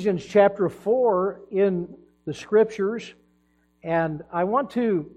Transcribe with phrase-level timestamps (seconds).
[0.00, 1.86] Ephesians chapter 4 in
[2.24, 3.12] the scriptures.
[3.82, 5.10] And I want to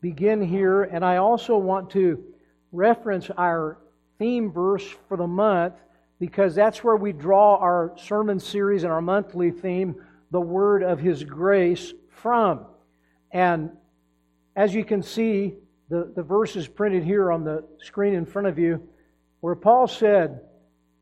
[0.00, 2.22] begin here, and I also want to
[2.70, 3.78] reference our
[4.16, 5.74] theme verse for the month
[6.20, 9.96] because that's where we draw our sermon series and our monthly theme,
[10.30, 12.64] the Word of His Grace, from.
[13.32, 13.72] And
[14.54, 15.54] as you can see,
[15.88, 18.88] the, the verse is printed here on the screen in front of you,
[19.40, 20.42] where Paul said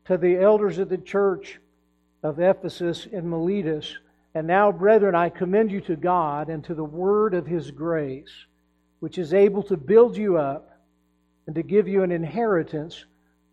[0.05, 1.59] to the elders of the church
[2.23, 3.97] of Ephesus and Miletus,
[4.33, 8.45] And now, brethren, I commend you to God and to the word of his grace,
[8.99, 10.79] which is able to build you up
[11.47, 13.05] and to give you an inheritance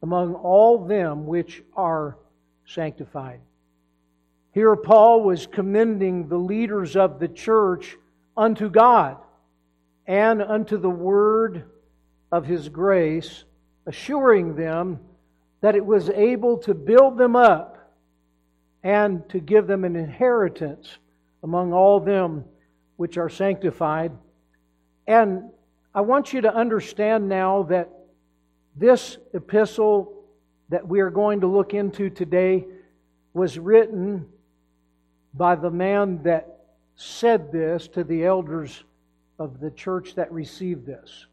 [0.03, 2.19] among all them which are
[2.67, 3.41] sanctified.
[4.53, 7.97] Here, Paul was commending the leaders of the church
[8.37, 9.17] unto God
[10.07, 11.65] and unto the word
[12.31, 13.45] of his grace,
[13.87, 15.01] assuring them
[15.61, 17.74] that it was able to build them up
[18.85, 20.99] and to give them an inheritance
[21.43, 22.45] among all them
[22.97, 24.13] which are sanctified.
[25.07, 25.51] And
[25.95, 27.89] I want you to understand now that
[28.77, 30.25] this epistle
[30.69, 32.67] that we are going to look into today
[33.33, 34.27] was written
[35.33, 36.61] by the man that
[36.97, 38.85] said this to the elders
[39.39, 41.27] of the church that received this.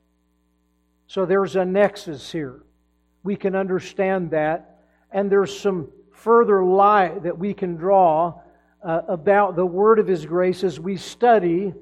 [1.07, 2.63] So there's a nexus here.
[3.23, 4.79] We can understand that.
[5.11, 5.89] And there's some
[6.21, 8.39] further light that we can draw
[8.83, 11.73] uh, about the word of His grace as we study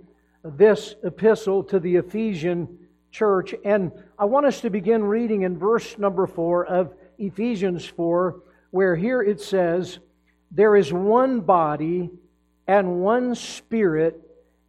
[0.43, 3.53] this epistle to the Ephesian church.
[3.65, 8.95] And I want us to begin reading in verse number four of Ephesians 4, where
[8.95, 9.99] here it says,
[10.51, 12.09] There is one body
[12.65, 14.21] and one spirit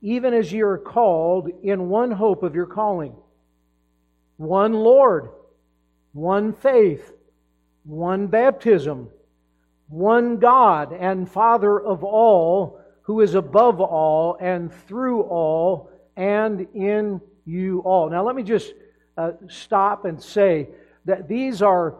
[0.02, 3.14] even as ye are called in one hope of your calling.
[4.36, 5.28] One Lord,
[6.12, 7.12] one faith,
[7.84, 9.10] one baptism,
[9.90, 17.20] one God and Father of all, who is above all and through all and in
[17.44, 18.08] you all.
[18.08, 18.72] Now, let me just
[19.16, 20.68] uh, stop and say
[21.04, 21.96] that these are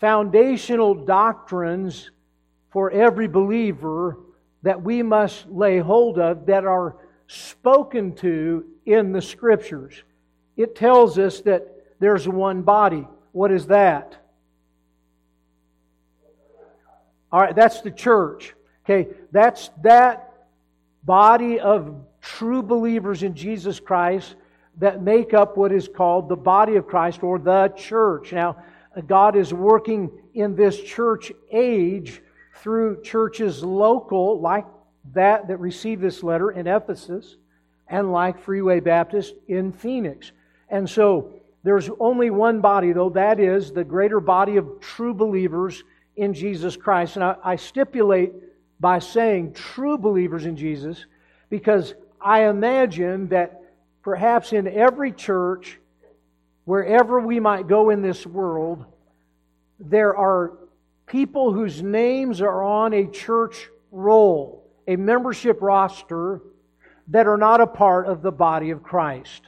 [0.00, 2.10] foundational doctrines
[2.70, 4.18] for every believer
[4.62, 10.02] that we must lay hold of that are spoken to in the Scriptures.
[10.56, 13.06] It tells us that there's one body.
[13.32, 14.16] What is that?
[17.30, 18.54] All right, that's the church.
[18.84, 20.32] Okay, that's that
[21.04, 24.34] body of true believers in Jesus Christ
[24.78, 28.32] that make up what is called the body of Christ or the church.
[28.32, 28.56] Now,
[29.06, 32.22] God is working in this church age
[32.56, 34.64] through churches local, like
[35.12, 37.36] that that received this letter in Ephesus
[37.88, 40.32] and like Freeway Baptist in Phoenix.
[40.68, 45.82] And so there's only one body, though, that is the greater body of true believers
[46.18, 47.16] in Jesus Christ.
[47.16, 48.32] And I, I stipulate
[48.80, 51.06] by saying true believers in Jesus
[51.48, 53.62] because I imagine that
[54.02, 55.78] perhaps in every church,
[56.64, 58.84] wherever we might go in this world,
[59.80, 60.58] there are
[61.06, 64.58] people whose names are on a church roll
[64.88, 66.40] a membership roster
[67.08, 69.42] that are not a part of the body of Christ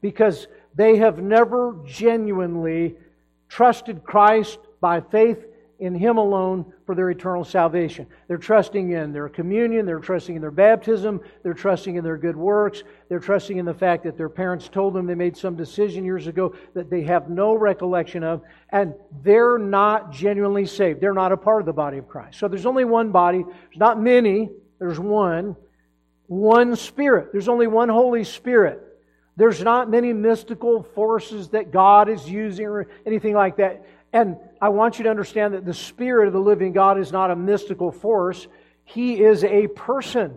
[0.00, 2.94] because they have never genuinely
[3.48, 5.44] trusted Christ by faith
[5.80, 8.06] in Him alone for their eternal salvation.
[8.28, 12.36] They're trusting in their communion, they're trusting in their baptism, they're trusting in their good
[12.36, 16.04] works, they're trusting in the fact that their parents told them they made some decision
[16.04, 21.00] years ago that they have no recollection of, and they're not genuinely saved.
[21.00, 22.38] They're not a part of the body of Christ.
[22.38, 25.56] So there's only one body, there's not many, there's one.
[26.26, 27.32] One Spirit.
[27.32, 28.80] There's only one Holy Spirit.
[29.36, 33.86] There's not many mystical forces that God is using or anything like that.
[34.12, 37.30] And I want you to understand that the Spirit of the living God is not
[37.30, 38.46] a mystical force,
[38.84, 40.36] He is a person,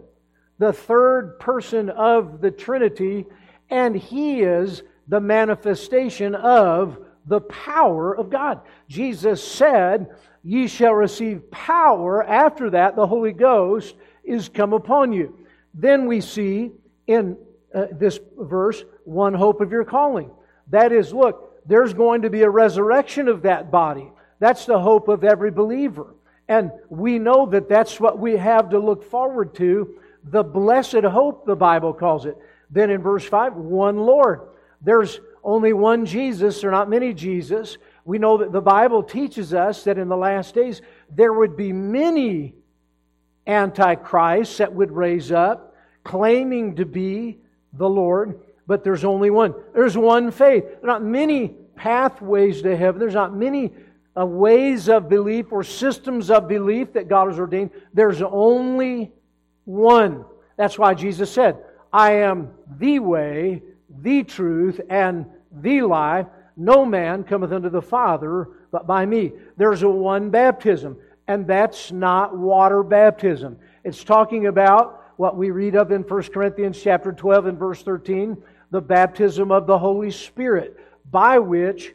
[0.59, 3.25] the third person of the Trinity,
[3.69, 8.61] and He is the manifestation of the power of God.
[8.87, 10.09] Jesus said,
[10.43, 12.23] Ye shall receive power.
[12.23, 15.37] After that, the Holy Ghost is come upon you.
[15.73, 16.71] Then we see
[17.07, 17.37] in
[17.73, 20.29] uh, this verse one hope of your calling.
[20.67, 24.11] That is, look, there's going to be a resurrection of that body.
[24.39, 26.15] That's the hope of every believer.
[26.47, 29.95] And we know that that's what we have to look forward to.
[30.25, 32.37] The blessed hope, the Bible calls it.
[32.69, 34.41] Then in verse 5, one Lord.
[34.81, 37.77] There's only one Jesus, there are not many Jesus.
[38.05, 41.71] We know that the Bible teaches us that in the last days there would be
[41.71, 42.55] many
[43.45, 47.39] antichrists that would raise up claiming to be
[47.73, 49.53] the Lord but there's only one.
[49.73, 50.63] There's one faith.
[50.63, 52.99] There are not many pathways to heaven.
[52.99, 53.73] There's not many
[54.17, 57.71] uh, ways of belief or systems of belief that God has ordained.
[57.93, 59.11] There's only
[59.65, 60.25] one.
[60.57, 61.57] That's why Jesus said,
[61.91, 63.61] I am the way,
[64.01, 66.27] the truth, and the life.
[66.55, 69.31] No man cometh unto the Father but by me.
[69.55, 73.57] There's a one baptism, and that's not water baptism.
[73.83, 78.35] It's talking about what we read of in 1 Corinthians chapter 12 and verse 13,
[78.73, 80.75] the baptism of the Holy Spirit,
[81.11, 81.93] by which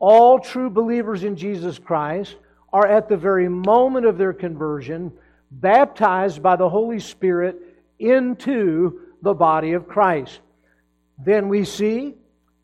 [0.00, 2.34] all true believers in Jesus Christ
[2.72, 5.12] are at the very moment of their conversion
[5.52, 7.56] baptized by the Holy Spirit
[8.00, 10.40] into the body of Christ.
[11.24, 12.14] Then we see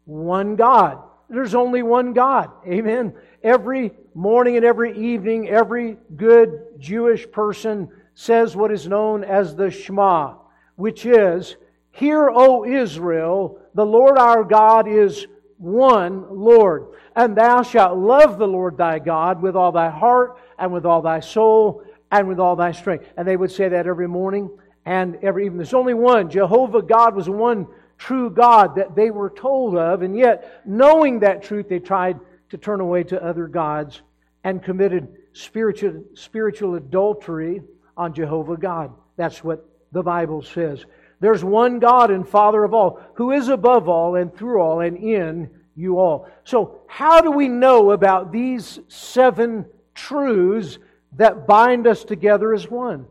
[0.06, 0.98] one God.
[1.30, 2.50] There's only one God.
[2.66, 3.14] Amen.
[3.44, 9.70] Every morning and every evening, every good Jewish person says what is known as the
[9.70, 10.34] Shema,
[10.74, 11.54] which is,
[11.92, 15.26] Hear, O Israel, the Lord our God is
[15.58, 16.88] one Lord.
[17.14, 21.02] And thou shalt love the Lord thy God with all thy heart and with all
[21.02, 23.06] thy soul and with all thy strength.
[23.16, 24.50] And they would say that every morning
[24.84, 25.58] and every evening.
[25.58, 26.30] There's only one.
[26.30, 27.66] Jehovah God was one
[27.98, 30.02] true God that they were told of.
[30.02, 32.18] And yet, knowing that truth, they tried
[32.50, 34.02] to turn away to other gods
[34.44, 37.62] and committed spiritual, spiritual adultery
[37.96, 38.92] on Jehovah God.
[39.16, 40.84] That's what the Bible says.
[41.22, 44.96] There's one God and Father of all, who is above all and through all and
[44.96, 46.28] in you all.
[46.42, 50.80] So, how do we know about these seven truths
[51.12, 53.06] that bind us together as one?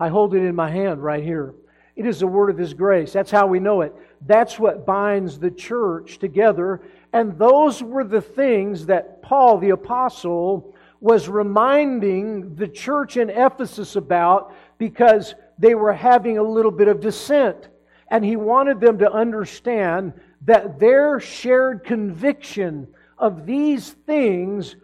[0.00, 1.54] I hold it in my hand right here.
[1.94, 3.12] It is the word of His grace.
[3.12, 3.94] That's how we know it.
[4.26, 6.82] That's what binds the church together.
[7.12, 13.94] And those were the things that Paul the Apostle was reminding the church in Ephesus
[13.94, 17.68] about because they were having a little bit of dissent.
[18.08, 20.12] And he wanted them to understand
[20.42, 22.88] that their shared conviction
[23.18, 24.76] of these things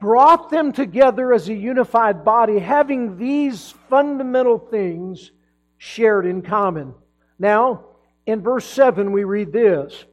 [0.00, 5.30] brought them together as a unified body, having these fundamental things
[5.76, 6.94] shared in common.
[7.38, 7.84] Now,
[8.26, 10.04] in verse 7, we read this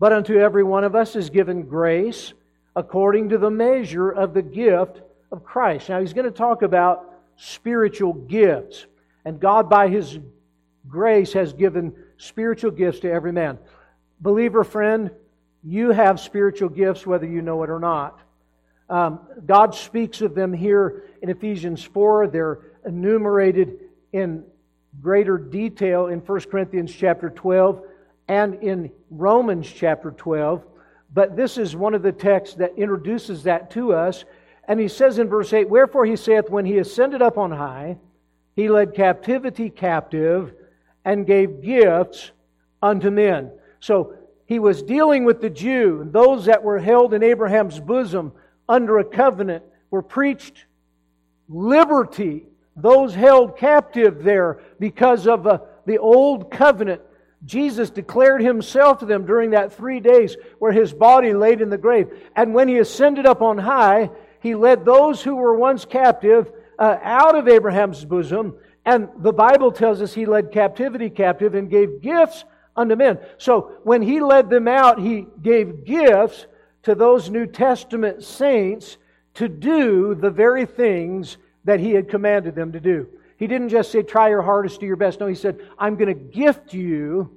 [0.00, 2.32] But unto every one of us is given grace
[2.74, 5.88] according to the measure of the gift of Christ.
[5.88, 8.86] Now, he's going to talk about spiritual gifts.
[9.24, 10.18] And God, by His
[10.88, 13.58] grace, has given spiritual gifts to every man.
[14.20, 15.10] Believer friend,
[15.62, 18.20] you have spiritual gifts whether you know it or not.
[18.90, 22.28] Um, God speaks of them here in Ephesians 4.
[22.28, 23.80] They're enumerated
[24.12, 24.44] in
[25.00, 27.82] greater detail in 1 Corinthians chapter 12
[28.28, 30.64] and in Romans chapter 12.
[31.12, 34.24] But this is one of the texts that introduces that to us.
[34.66, 37.98] And he says in verse 8, Wherefore he saith, When he ascended up on high,
[38.56, 40.54] he led captivity captive
[41.04, 42.30] and gave gifts
[42.82, 43.50] unto men.
[43.80, 44.14] So
[44.46, 48.32] he was dealing with the Jew, and those that were held in Abraham's bosom
[48.68, 50.64] under a covenant were preached
[51.48, 52.46] liberty.
[52.76, 57.02] Those held captive there because of uh, the old covenant
[57.44, 61.78] Jesus declared himself to them during that three days where his body laid in the
[61.78, 62.08] grave.
[62.34, 66.98] And when he ascended up on high, he led those who were once captive uh,
[67.02, 68.56] out of Abraham's bosom.
[68.84, 72.44] And the Bible tells us he led captivity captive and gave gifts
[72.76, 73.18] unto men.
[73.38, 76.46] So when he led them out, he gave gifts
[76.82, 78.98] to those New Testament saints
[79.34, 83.08] to do the very things that he had commanded them to do.
[83.36, 85.18] He didn't just say, try your hardest, do your best.
[85.18, 87.36] No, he said, I'm going to gift you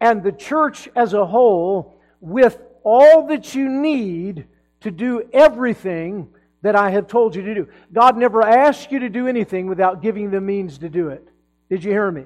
[0.00, 4.46] and the church as a whole with all that you need
[4.80, 6.28] to do everything
[6.62, 7.68] that I have told you to do.
[7.92, 11.26] God never asked you to do anything without giving the means to do it.
[11.68, 12.24] Did you hear me?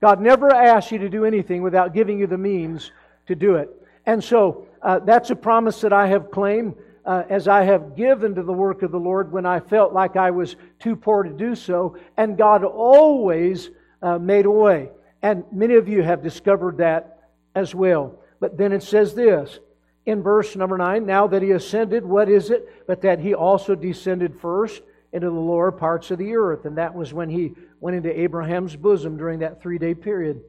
[0.00, 2.90] God never asked you to do anything without giving you the means
[3.26, 3.70] to do it.
[4.04, 6.74] And so uh, that's a promise that I have claimed
[7.04, 10.16] uh, as I have given to the work of the Lord when I felt like
[10.16, 11.96] I was too poor to do so.
[12.16, 13.70] And God always
[14.02, 14.90] uh, made a way.
[15.22, 18.18] And many of you have discovered that as well.
[18.40, 19.60] But then it says this
[20.06, 22.86] in verse number 9 Now that he ascended, what is it?
[22.86, 24.82] But that he also descended first
[25.12, 26.64] into the lower parts of the earth.
[26.64, 30.40] And that was when he went into Abraham's bosom during that three day period.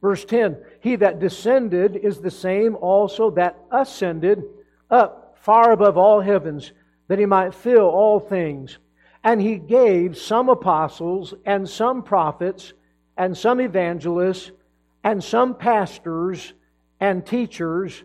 [0.00, 4.44] Verse 10 He that descended is the same also that ascended
[4.90, 6.72] up far above all heavens,
[7.08, 8.78] that he might fill all things.
[9.24, 12.74] And he gave some apostles, and some prophets,
[13.16, 14.52] and some evangelists,
[15.02, 16.52] and some pastors
[17.00, 18.04] and teachers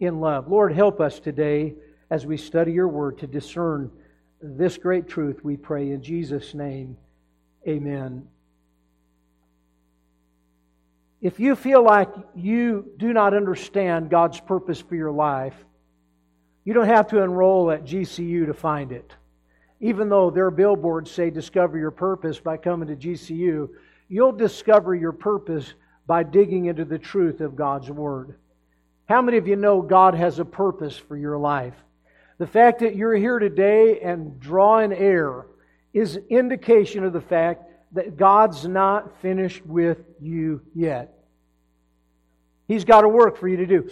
[0.00, 0.48] in love.
[0.48, 1.74] Lord, help us today
[2.10, 3.90] as we study your word to discern
[4.40, 6.96] this great truth, we pray in Jesus' name.
[7.66, 8.28] Amen.
[11.20, 15.56] If you feel like you do not understand God's purpose for your life,
[16.64, 19.12] you don't have to enroll at GCU to find it.
[19.80, 23.68] Even though their billboards say discover your purpose by coming to GCU,
[24.08, 25.74] you'll discover your purpose
[26.06, 28.36] by digging into the truth of God's Word.
[29.08, 31.72] How many of you know God has a purpose for your life?
[32.36, 35.46] The fact that you're here today and drawing air
[35.94, 41.14] is indication of the fact that God's not finished with you yet.
[42.66, 43.90] He's got a work for you to do.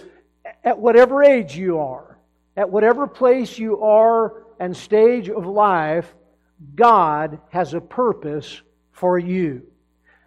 [0.63, 2.19] At whatever age you are,
[2.55, 6.15] at whatever place you are and stage of life,
[6.75, 8.61] God has a purpose
[8.93, 9.63] for you.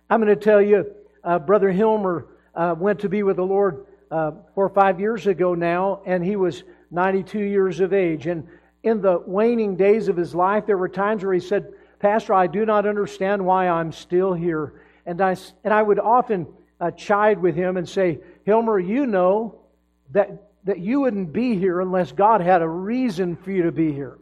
[0.09, 0.91] I'm going to tell you,
[1.23, 5.27] uh, Brother Hilmer uh, went to be with the Lord uh, four or five years
[5.27, 8.27] ago now, and he was 92 years of age.
[8.27, 8.47] And
[8.83, 12.47] in the waning days of his life, there were times where he said, Pastor, I
[12.47, 14.81] do not understand why I'm still here.
[15.05, 16.47] And I, and I would often
[16.79, 19.59] uh, chide with him and say, Hilmer, you know
[20.11, 23.91] that, that you wouldn't be here unless God had a reason for you to be
[23.91, 24.17] here.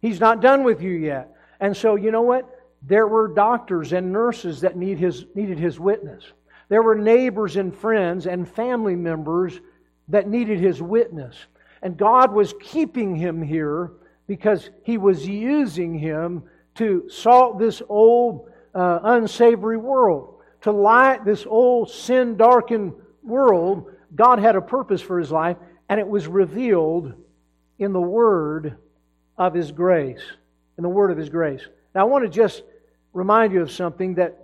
[0.00, 1.36] He's not done with you yet.
[1.60, 2.48] And so, you know what?
[2.82, 6.24] There were doctors and nurses that need his, needed his witness.
[6.72, 9.60] There were neighbors and friends and family members
[10.08, 11.36] that needed his witness.
[11.82, 13.92] And God was keeping him here
[14.26, 16.44] because he was using him
[16.76, 23.92] to salt this old, uh, unsavory world, to light this old, sin darkened world.
[24.14, 25.58] God had a purpose for his life,
[25.90, 27.12] and it was revealed
[27.80, 28.78] in the word
[29.36, 30.22] of his grace.
[30.78, 31.68] In the word of his grace.
[31.94, 32.62] Now, I want to just
[33.12, 34.41] remind you of something that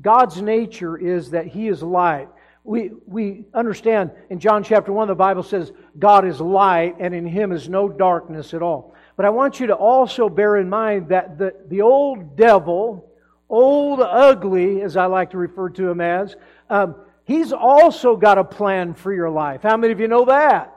[0.00, 2.28] God's nature is that he is light.
[2.64, 7.24] We, we understand in John chapter 1, the Bible says, God is light, and in
[7.24, 8.94] him is no darkness at all.
[9.16, 13.10] But I want you to also bear in mind that the, the old devil,
[13.48, 16.34] old ugly, as I like to refer to him as,
[16.68, 19.62] um, he's also got a plan for your life.
[19.62, 20.72] How many of you know that?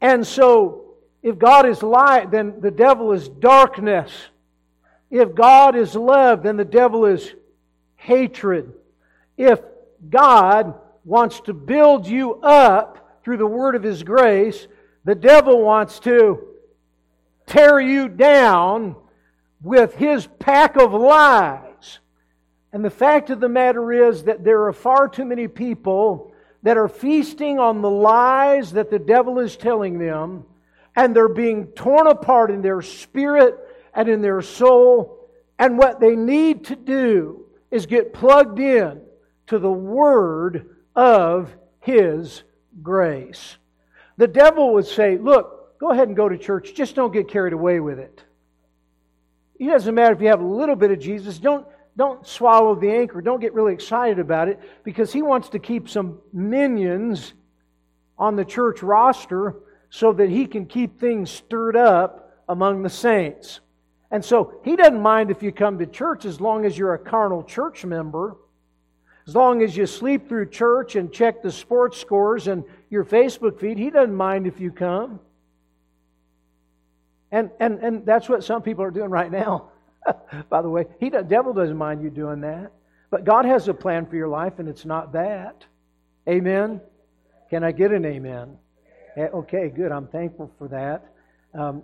[0.00, 4.12] And so, if God is light, then the devil is darkness.
[5.10, 7.34] If God is love, then the devil is
[8.04, 8.72] hatred.
[9.36, 9.60] If
[10.08, 14.66] God wants to build you up through the word of His grace,
[15.04, 16.46] the devil wants to
[17.46, 18.96] tear you down
[19.62, 21.98] with his pack of lies.
[22.72, 26.32] And the fact of the matter is that there are far too many people
[26.62, 30.44] that are feasting on the lies that the devil is telling them,
[30.96, 33.56] and they're being torn apart in their spirit
[33.94, 35.28] and in their soul.
[35.58, 37.43] And what they need to do
[37.74, 39.02] is get plugged in
[39.48, 42.42] to the word of his
[42.82, 43.56] grace.
[44.16, 45.54] The devil would say, Look,
[45.84, 46.72] Go ahead and go to church.
[46.74, 48.24] Just don't get carried away with it.
[49.58, 51.38] It doesn't matter if you have a little bit of Jesus.
[51.38, 53.20] Don't, don't swallow the anchor.
[53.20, 57.34] Don't get really excited about it because he wants to keep some minions
[58.16, 59.56] on the church roster
[59.90, 63.60] so that he can keep things stirred up among the saints.
[64.14, 66.98] And so he doesn't mind if you come to church as long as you're a
[67.00, 68.36] carnal church member.
[69.26, 73.58] As long as you sleep through church and check the sports scores and your Facebook
[73.58, 75.18] feed, he doesn't mind if you come.
[77.32, 79.70] And, and, and that's what some people are doing right now,
[80.48, 80.86] by the way.
[81.00, 82.70] He, the devil doesn't mind you doing that.
[83.10, 85.64] But God has a plan for your life, and it's not that.
[86.28, 86.80] Amen?
[87.50, 88.58] Can I get an amen?
[89.16, 89.90] Eh, okay, good.
[89.90, 91.04] I'm thankful for that.
[91.52, 91.82] Um,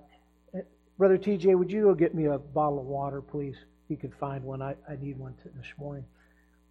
[1.01, 3.57] Brother TJ, would you go get me a bottle of water, please?
[3.57, 4.61] If you could find one.
[4.61, 6.05] I, I need one this morning.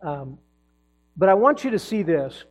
[0.03, 0.37] Um,
[1.17, 2.43] but I want you to see this.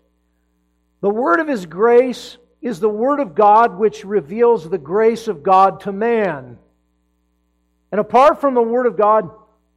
[1.02, 5.44] The word of His grace is the Word of God which reveals the grace of
[5.44, 6.58] God to man.
[7.92, 9.30] And apart from the Word of God,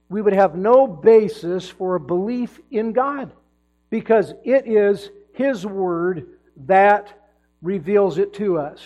[0.10, 3.32] we would have no basis for a belief in God
[3.92, 6.30] because it is His Word
[6.66, 7.30] that
[7.62, 8.82] reveals it to us.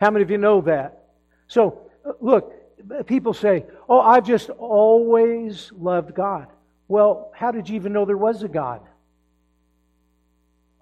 [0.00, 1.02] How many of you know that?
[1.46, 1.83] So,
[2.20, 6.48] look, people say, Oh, I've just always loved God.
[6.88, 8.80] Well, how did you even know there was a God?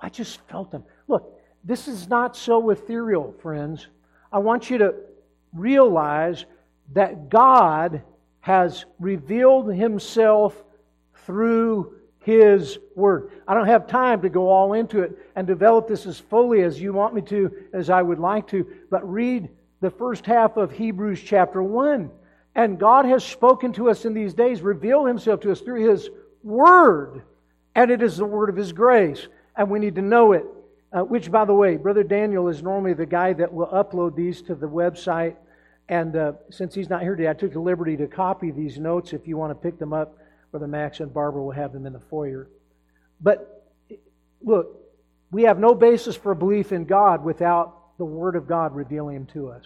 [0.01, 0.85] I just felt Him.
[1.07, 3.87] Look, this is not so ethereal, friends.
[4.33, 4.95] I want you to
[5.53, 6.45] realize
[6.93, 8.03] that God
[8.41, 10.61] has revealed Himself
[11.25, 13.31] through His Word.
[13.47, 16.81] I don't have time to go all into it and develop this as fully as
[16.81, 19.49] you want me to, as I would like to, but read
[19.83, 22.11] the first half of Hebrews chapter 1.
[22.55, 26.09] And God has spoken to us in these days, revealed Himself to us through His
[26.43, 27.23] Word.
[27.75, 29.27] And it is the Word of His grace.
[29.57, 30.45] And we need to know it.
[30.93, 34.43] Uh, which, by the way, Brother Daniel is normally the guy that will upload these
[34.43, 35.37] to the website.
[35.89, 39.15] And uh, since he's not here today, I took the liberty to copy these notes.
[39.15, 40.19] If you want to pick them up,
[40.51, 42.51] Brother Max and Barbara will have them in the foyer.
[43.23, 43.73] But
[44.43, 44.83] look,
[45.31, 49.27] we have no basis for belief in God without the Word of God revealing Him
[49.27, 49.65] to us.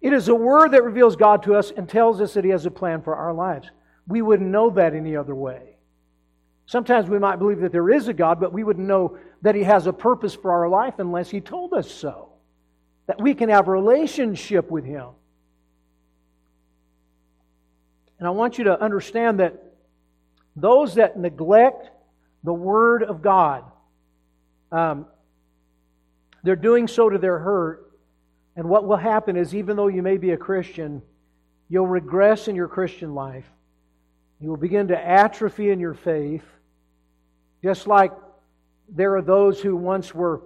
[0.00, 2.64] It is a word that reveals God to us and tells us that He has
[2.64, 3.68] a plan for our lives.
[4.06, 5.78] We wouldn't know that any other way.
[6.66, 9.64] Sometimes we might believe that there is a God, but we wouldn't know that He
[9.64, 12.28] has a purpose for our life unless He told us so.
[13.08, 15.08] That we can have a relationship with Him.
[18.20, 19.60] And I want you to understand that
[20.54, 21.90] those that neglect
[22.44, 23.64] the Word of God,
[24.70, 25.06] um,
[26.42, 27.92] they're doing so to their hurt
[28.56, 31.02] and what will happen is, even though you may be a Christian,
[31.68, 33.46] you'll regress in your Christian life.
[34.40, 36.44] You will begin to atrophy in your faith,
[37.62, 38.12] just like
[38.88, 40.42] there are those who once were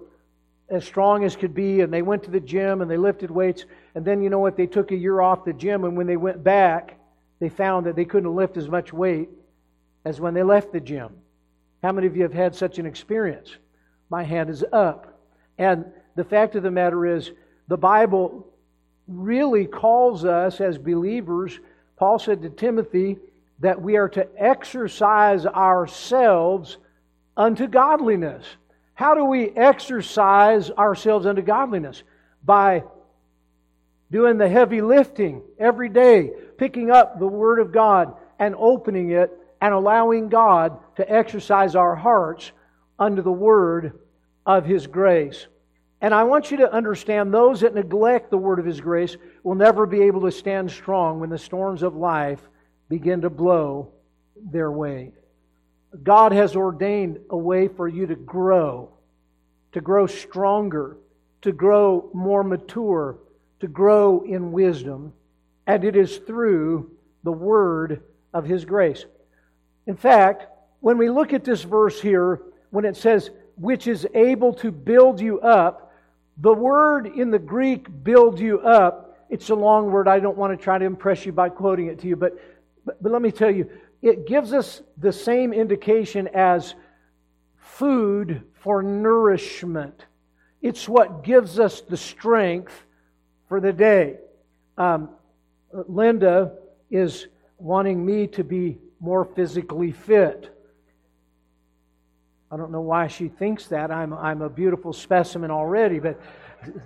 [0.69, 3.65] as strong as could be and they went to the gym and they lifted weights,
[3.95, 4.55] and then you know what?
[4.55, 6.97] They took a year off the gym, and when they went back,
[7.39, 9.29] they found that they couldn't lift as much weight
[10.05, 11.09] as when they left the gym.
[11.83, 13.57] How many of you have had such an experience?
[14.09, 15.16] My hand is up.
[15.57, 17.31] And the fact of the matter is,
[17.67, 18.47] the Bible
[19.07, 21.59] really calls us as believers,
[21.97, 23.17] Paul said to Timothy,
[23.59, 26.77] that we are to exercise ourselves
[27.35, 28.45] unto godliness.
[28.93, 32.03] How do we exercise ourselves unto godliness?
[32.43, 32.83] By
[34.11, 39.31] doing the heavy lifting every day, picking up the Word of God and opening it
[39.61, 42.51] and allowing God to exercise our hearts
[42.99, 43.99] under the Word
[44.47, 45.45] of His grace.
[45.99, 49.55] And I want you to understand those that neglect the word of His grace will
[49.55, 52.39] never be able to stand strong when the storms of life
[52.87, 53.91] begin to blow
[54.35, 55.11] their way.
[56.03, 58.89] God has ordained a way for you to grow,
[59.73, 60.97] to grow stronger,
[61.41, 63.17] to grow more mature,
[63.59, 65.13] to grow in wisdom,
[65.65, 66.91] and it is through
[67.23, 69.05] the word of His grace.
[69.87, 70.45] In fact,
[70.79, 75.19] when we look at this verse here, when it says, which is able to build
[75.19, 75.93] you up,
[76.37, 80.07] the word in the Greek, build you up, it's a long word.
[80.07, 82.39] I don't want to try to impress you by quoting it to you, but,
[82.85, 83.69] but, but let me tell you,
[84.01, 86.75] it gives us the same indication as
[87.57, 90.05] food for nourishment.
[90.61, 92.73] It's what gives us the strength
[93.49, 94.17] for the day.
[94.77, 95.09] Um,
[95.71, 96.53] Linda
[96.89, 100.56] is wanting me to be more physically fit.
[102.51, 103.91] I don't know why she thinks that.
[103.91, 106.19] I'm, I'm a beautiful specimen already, but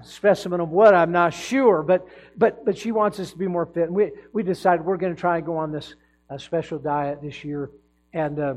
[0.03, 1.83] specimen of what I'm not sure.
[1.83, 3.83] But, but, but she wants us to be more fit.
[3.83, 5.93] And we, we decided we're going to try and go on this
[6.29, 7.69] uh, special diet this year.
[8.13, 8.55] And uh,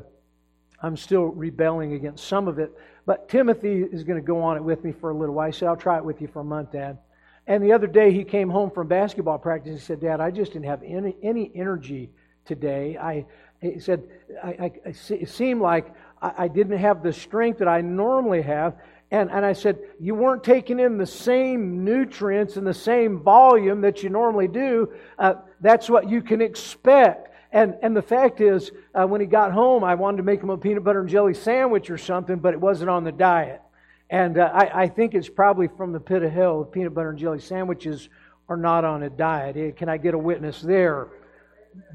[0.83, 2.73] I'm still rebelling against some of it.
[3.07, 5.49] But Timothy is going to go on it with me for a little while.
[5.49, 6.99] I said, I'll try it with you for a month, Dad.
[7.47, 9.75] And the other day he came home from basketball practice.
[9.75, 12.11] He said, Dad, I just didn't have any, any energy
[12.47, 12.97] today.
[12.97, 13.27] I,
[13.61, 14.05] he said,
[14.43, 15.93] I, I, it seemed like
[16.39, 18.77] I, didn't have the strength that I normally have.
[19.11, 23.81] And, and I said, You weren't taking in the same nutrients and the same volume
[23.83, 24.93] that you normally do.
[25.19, 27.31] Uh, that's what you can expect.
[27.53, 30.51] And, and the fact is, uh, when he got home, I wanted to make him
[30.51, 33.63] a peanut butter and jelly sandwich or something, but it wasn't on the diet.
[34.11, 36.65] And uh, I, I think it's probably from the pit of hell.
[36.65, 38.09] Peanut butter and jelly sandwiches
[38.49, 39.57] are not on a diet.
[39.57, 41.09] Eh, can I get a witness there?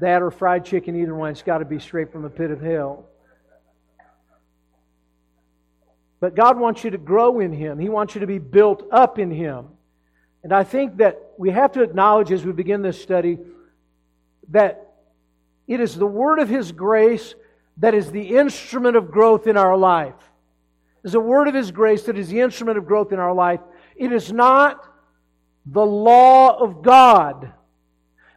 [0.00, 1.30] That or fried chicken, either one.
[1.30, 3.09] It's got to be straight from the pit of hell.
[6.20, 7.78] But God wants you to grow in Him.
[7.78, 9.68] He wants you to be built up in Him.
[10.44, 13.38] And I think that we have to acknowledge as we begin this study
[14.50, 14.92] that
[15.66, 17.34] it is the word of His grace
[17.78, 20.14] that is the instrument of growth in our life.
[21.02, 23.34] It is the word of His grace that is the instrument of growth in our
[23.34, 23.60] life.
[23.96, 24.84] It is not
[25.64, 27.52] the law of God.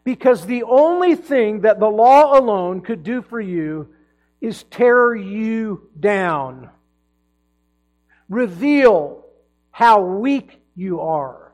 [0.06, 3.94] Because the only thing that the law alone could do for you
[4.40, 6.70] is tear you down
[8.30, 9.26] reveal
[9.72, 11.52] how weak you are,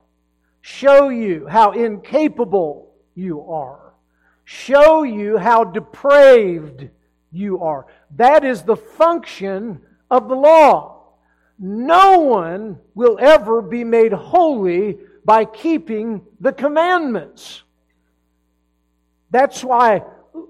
[0.62, 3.94] show you how incapable you are,
[4.44, 6.90] show you how depraved
[7.32, 7.86] you are.
[8.16, 10.96] That is the function of the law.
[11.58, 17.64] No one will ever be made holy by keeping the commandments.
[19.32, 20.04] That's why,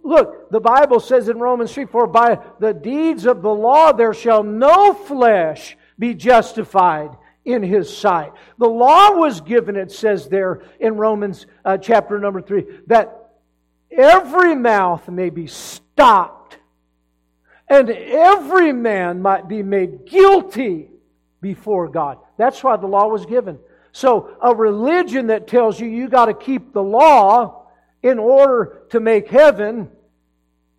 [0.03, 4.13] look, the Bible says in Romans 3 For by the deeds of the law there
[4.13, 7.11] shall no flesh be justified
[7.45, 8.31] in his sight.
[8.57, 13.31] The law was given, it says there in Romans uh, chapter number 3, that
[13.91, 16.57] every mouth may be stopped
[17.67, 20.89] and every man might be made guilty
[21.41, 22.17] before God.
[22.37, 23.59] That's why the law was given.
[23.91, 27.67] So, a religion that tells you you got to keep the law
[28.01, 29.89] in order to make heaven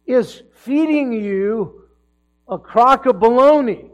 [0.07, 1.85] is feeding you
[2.49, 3.91] a crock of bologna.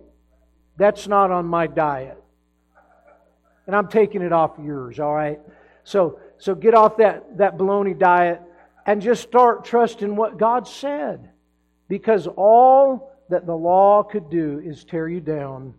[0.76, 2.22] That's not on my diet.
[3.66, 5.40] And I'm taking it off yours, all right?
[5.84, 8.40] So, so get off that, that baloney diet
[8.84, 11.30] and just start trusting what God said.
[11.88, 15.74] Because all that the law could do is tear you down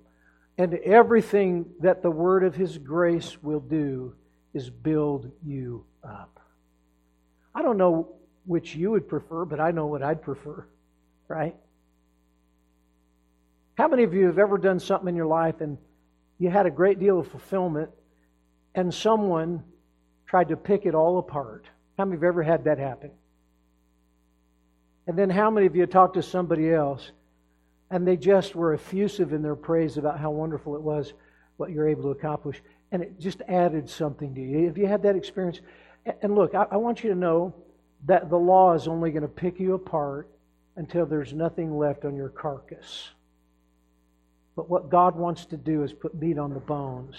[0.57, 4.15] and everything that the word of His grace will do
[4.53, 6.39] is build you up.
[7.53, 10.65] I don't know which you would prefer, but I know what I'd prefer,
[11.27, 11.55] right?
[13.77, 15.77] How many of you have ever done something in your life and
[16.39, 17.91] you had a great deal of fulfillment
[18.73, 19.63] and someone
[20.25, 21.65] tried to pick it all apart?
[21.97, 23.11] How many of you have ever had that happen?
[25.05, 27.11] And then how many of you talked to somebody else
[27.91, 31.13] and they just were effusive in their praise about how wonderful it was
[31.57, 32.61] what you're able to accomplish.
[32.91, 34.65] And it just added something to you.
[34.65, 35.61] Have you had that experience?
[36.21, 37.53] And look, I, I want you to know
[38.05, 40.29] that the law is only going to pick you apart
[40.75, 43.09] until there's nothing left on your carcass.
[44.57, 47.15] But what God wants to do is put meat on the bones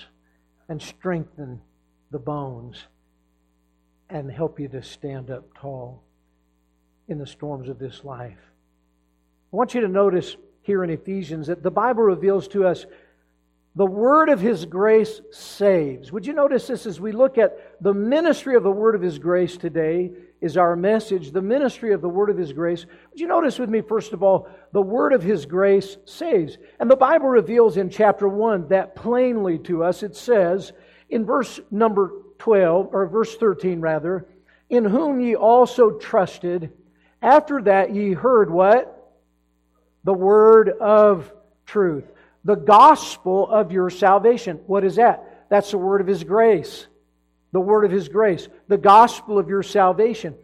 [0.68, 1.60] and strengthen
[2.10, 2.82] the bones
[4.10, 6.02] and help you to stand up tall
[7.06, 8.40] in the storms of this life.
[9.52, 12.86] I want you to notice here in Ephesians that the Bible reveals to us
[13.76, 16.10] the word of his grace saves.
[16.10, 19.20] Would you notice this as we look at the ministry of the word of his
[19.20, 22.86] grace today is our message, the ministry of the word of his grace.
[23.10, 26.58] Would you notice with me first of all the word of his grace saves.
[26.78, 30.02] And the Bible reveals in chapter 1 that plainly to us.
[30.02, 30.72] It says
[31.08, 34.26] in verse number 12 or verse 13 rather,
[34.68, 36.72] in whom ye also trusted
[37.20, 38.98] after that ye heard what?
[40.08, 41.30] the word of
[41.66, 42.10] truth,
[42.42, 44.58] the gospel of your salvation.
[44.66, 45.46] What is that?
[45.50, 46.86] That's the word of His grace.
[47.52, 50.34] The word of His grace, the gospel of your salvation.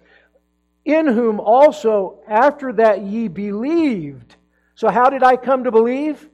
[0.84, 4.36] In whom also after that ye believed.
[4.74, 6.28] So, how did I come to believe?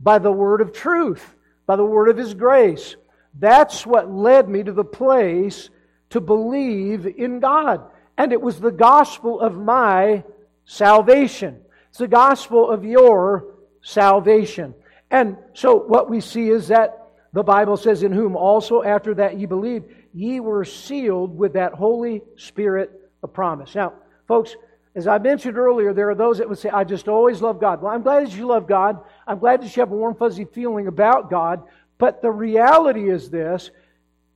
[0.00, 1.34] By the word of truth,
[1.66, 2.96] by the word of His grace.
[3.38, 5.70] That's what led me to the place
[6.10, 7.82] to believe in God.
[8.16, 10.24] And it was the gospel of my
[10.64, 11.60] salvation.
[11.88, 14.74] It's the gospel of your salvation.
[15.10, 17.07] And so what we see is that
[17.38, 21.72] the Bible says, In whom also after that ye believed, ye were sealed with that
[21.72, 22.90] Holy Spirit
[23.22, 23.76] of promise.
[23.76, 23.92] Now,
[24.26, 24.56] folks,
[24.96, 27.80] as I mentioned earlier, there are those that would say, I just always love God.
[27.80, 28.98] Well, I'm glad that you love God.
[29.24, 31.62] I'm glad that you have a warm, fuzzy feeling about God.
[31.96, 33.70] But the reality is this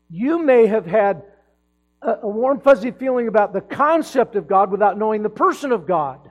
[0.09, 1.25] you may have had
[2.03, 6.31] a warm, fuzzy feeling about the concept of God without knowing the person of God.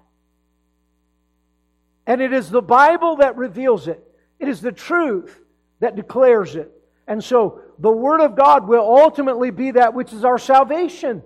[2.08, 4.02] And it is the Bible that reveals it,
[4.40, 5.41] it is the truth
[5.82, 6.72] that declares it.
[7.08, 11.22] And so the Word of God will ultimately be that which is our salvation.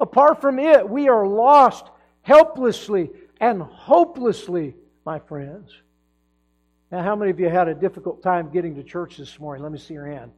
[0.00, 1.86] Apart from it, we are lost
[2.22, 3.10] helplessly
[3.40, 5.70] and hopelessly, my friends.
[6.90, 9.62] Now, how many of you had a difficult time getting to church this morning?
[9.62, 10.32] Let me see your hand.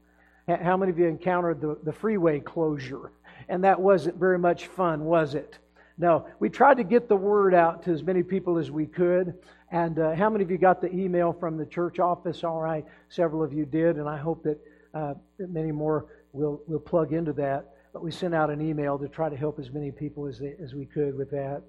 [0.47, 3.11] How many of you encountered the, the freeway closure?
[3.49, 5.59] And that wasn't very much fun, was it?
[5.97, 9.35] No, we tried to get the word out to as many people as we could.
[9.75, 12.45] And uh, how many of you got the email from the church office?
[12.45, 14.61] All right, several of you did, and I hope that,
[14.95, 17.75] uh, that many more will, will plug into that.
[17.93, 20.55] But we sent out an email to try to help as many people as, they,
[20.63, 21.61] as we could with that.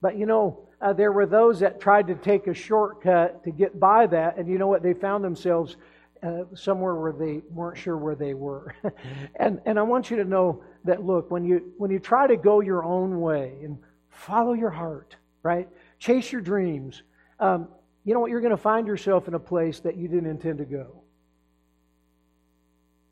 [0.00, 3.78] But you know, uh, there were those that tried to take a shortcut to get
[3.78, 4.82] by that, and you know what?
[4.82, 5.76] They found themselves
[6.22, 8.74] uh, somewhere where they weren't sure where they were.
[9.36, 12.38] and, and I want you to know that, look, when you, when you try to
[12.38, 13.76] go your own way and
[14.08, 15.68] follow your heart, right?
[15.98, 17.02] Chase your dreams,
[17.40, 17.68] um,
[18.04, 18.30] you know what?
[18.30, 21.02] You're going to find yourself in a place that you didn't intend to go.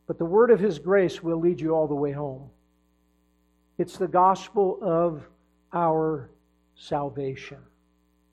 [0.06, 2.50] But the word of His grace will lead you all the way home.
[3.78, 5.26] It's the gospel of
[5.72, 6.30] our
[6.74, 7.58] salvation,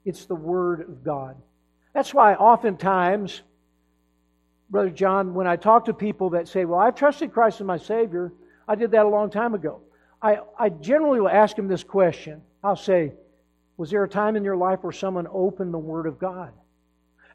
[0.05, 1.35] it's the word of God.
[1.93, 3.41] That's why oftentimes
[4.69, 7.77] Brother John, when I talk to people that say, Well, I've trusted Christ as my
[7.77, 8.31] Savior,
[8.67, 9.81] I did that a long time ago.
[10.21, 12.41] I, I generally will ask them this question.
[12.63, 13.13] I'll say,
[13.79, 16.51] Was there a time in your life where someone opened the Word of God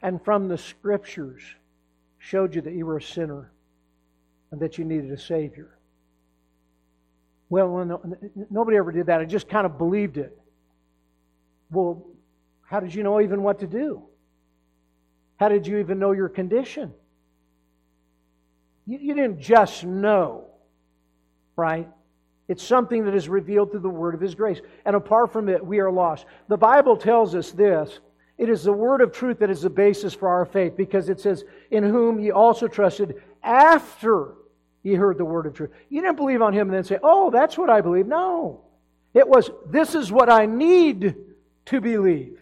[0.03, 1.41] and from the Scriptures
[2.19, 3.51] showed you that you were a sinner
[4.51, 5.79] and that you needed a Savior?
[7.49, 7.99] Well,
[8.51, 9.21] nobody ever did that.
[9.21, 10.37] I just kind of believed it.
[11.71, 12.05] Well,
[12.61, 14.03] how did you know even what to do?
[15.37, 16.93] How did you even know your condition?
[18.85, 20.45] You, didn't just know,
[21.55, 21.89] right?
[22.47, 24.61] It's something that is revealed through the word of His grace.
[24.85, 26.25] And apart from it, we are lost.
[26.47, 27.99] The Bible tells us this
[28.37, 31.19] it is the word of truth that is the basis for our faith because it
[31.19, 34.33] says, In whom ye also trusted after
[34.83, 35.71] ye heard the word of truth.
[35.89, 38.07] You didn't believe on Him and then say, Oh, that's what I believe.
[38.07, 38.61] No.
[39.13, 41.15] It was, This is what I need
[41.65, 42.41] to believe.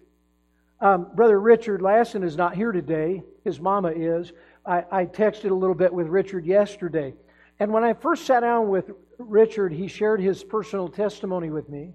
[0.82, 3.24] Um, Brother Richard Lassen is not here today.
[3.44, 4.34] His mama is.
[4.66, 7.14] I, I texted a little bit with Richard yesterday.
[7.60, 8.92] And when I first sat down with
[9.30, 11.94] Richard, he shared his personal testimony with me.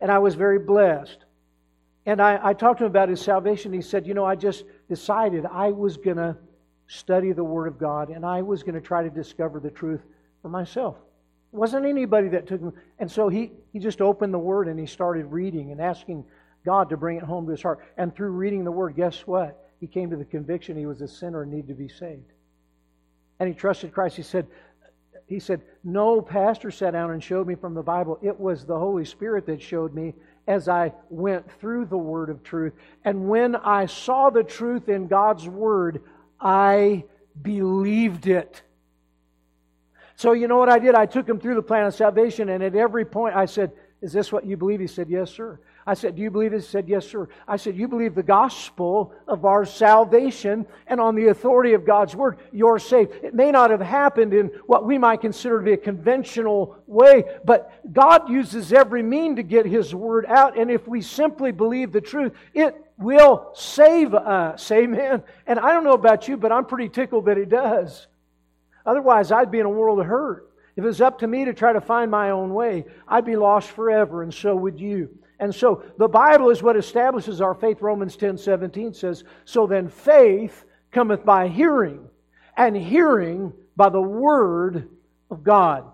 [0.00, 1.24] And I was very blessed.
[2.06, 3.72] And I, I talked to him about his salvation.
[3.72, 6.36] He said, You know, I just decided I was going to
[6.86, 10.02] study the Word of God and I was going to try to discover the truth
[10.42, 10.96] for myself.
[11.52, 12.72] It wasn't anybody that took him.
[12.98, 16.24] And so he, he just opened the Word and he started reading and asking
[16.64, 17.80] God to bring it home to his heart.
[17.96, 19.70] And through reading the Word, guess what?
[19.80, 22.32] He came to the conviction he was a sinner and needed to be saved.
[23.38, 24.16] And he trusted Christ.
[24.16, 24.46] He said,
[25.26, 28.18] he said, No pastor sat down and showed me from the Bible.
[28.22, 30.14] It was the Holy Spirit that showed me
[30.46, 32.74] as I went through the Word of truth.
[33.04, 36.02] And when I saw the truth in God's Word,
[36.40, 37.04] I
[37.40, 38.62] believed it.
[40.16, 40.94] So, you know what I did?
[40.94, 44.12] I took him through the plan of salvation, and at every point I said, Is
[44.12, 44.80] this what you believe?
[44.80, 45.58] He said, Yes, sir.
[45.86, 46.66] I said, Do you believe this?
[46.66, 47.28] He said, Yes, sir.
[47.46, 52.16] I said, You believe the gospel of our salvation, and on the authority of God's
[52.16, 53.12] word, you're saved.
[53.22, 57.24] It may not have happened in what we might consider to be a conventional way,
[57.44, 61.92] but God uses every mean to get his word out, and if we simply believe
[61.92, 64.70] the truth, it will save us.
[64.70, 65.22] Amen.
[65.46, 68.06] And I don't know about you, but I'm pretty tickled that He does.
[68.86, 70.50] Otherwise, I'd be in a world of hurt.
[70.76, 73.36] If it was up to me to try to find my own way, I'd be
[73.36, 75.08] lost forever, and so would you.
[75.40, 77.80] And so the Bible is what establishes our faith.
[77.80, 82.08] Romans 10 17 says, So then faith cometh by hearing,
[82.56, 84.88] and hearing by the word
[85.30, 85.84] of God.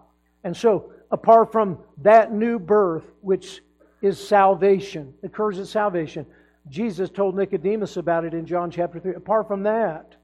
[0.45, 3.63] And so, apart from that new birth, which
[4.03, 6.27] is salvation, occurs at salvation,
[6.69, 9.15] Jesus told Nicodemus about it in John chapter 3.
[9.15, 10.15] Apart from that,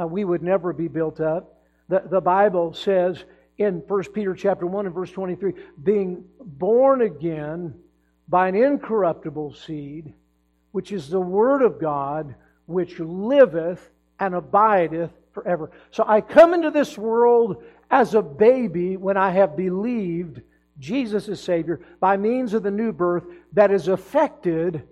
[0.00, 1.60] uh, we would never be built up.
[1.88, 3.24] The, the Bible says
[3.58, 7.74] in 1 Peter chapter 1 and verse 23, being born again
[8.28, 10.12] by an incorruptible seed,
[10.72, 12.34] which is the Word of God,
[12.66, 15.70] which liveth and abideth forever.
[15.90, 20.42] So I come into this world as a baby when I have believed
[20.78, 24.82] Jesus is Savior by means of the new birth that is affected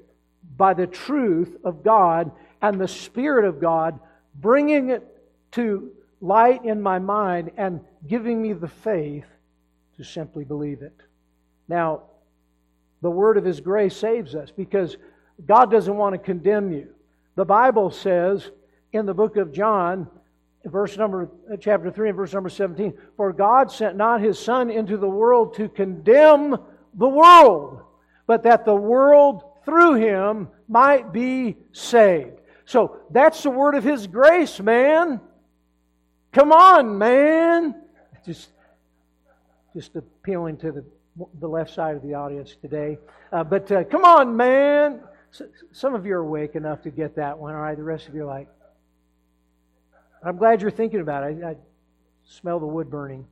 [0.57, 4.01] by the truth of God and the Spirit of God,
[4.35, 5.07] bringing it
[5.53, 9.27] to light in my mind and giving me the faith
[9.97, 10.99] to simply believe it.
[11.69, 12.03] Now,
[13.07, 14.97] the word of His grace saves us because
[15.47, 16.89] God doesn't want to condemn you.
[17.37, 18.51] The Bible says
[18.93, 20.09] in the book of John,
[20.65, 24.69] verse number uh, chapter 3 and verse number 17 for god sent not his son
[24.69, 26.57] into the world to condemn
[26.95, 27.83] the world
[28.27, 32.39] but that the world through him might be saved.
[32.65, 35.21] So that's the word of his grace, man.
[36.33, 37.75] Come on, man.
[38.25, 38.49] Just,
[39.75, 40.85] just appealing to the,
[41.41, 42.99] the left side of the audience today.
[43.33, 45.01] Uh, but uh, come on, man.
[45.73, 47.77] some of you are awake enough to get that one, all right?
[47.77, 48.49] The rest of you are like,
[50.23, 51.43] I'm glad you're thinking about it.
[51.43, 51.57] I, I
[52.25, 53.27] smell the wood burning.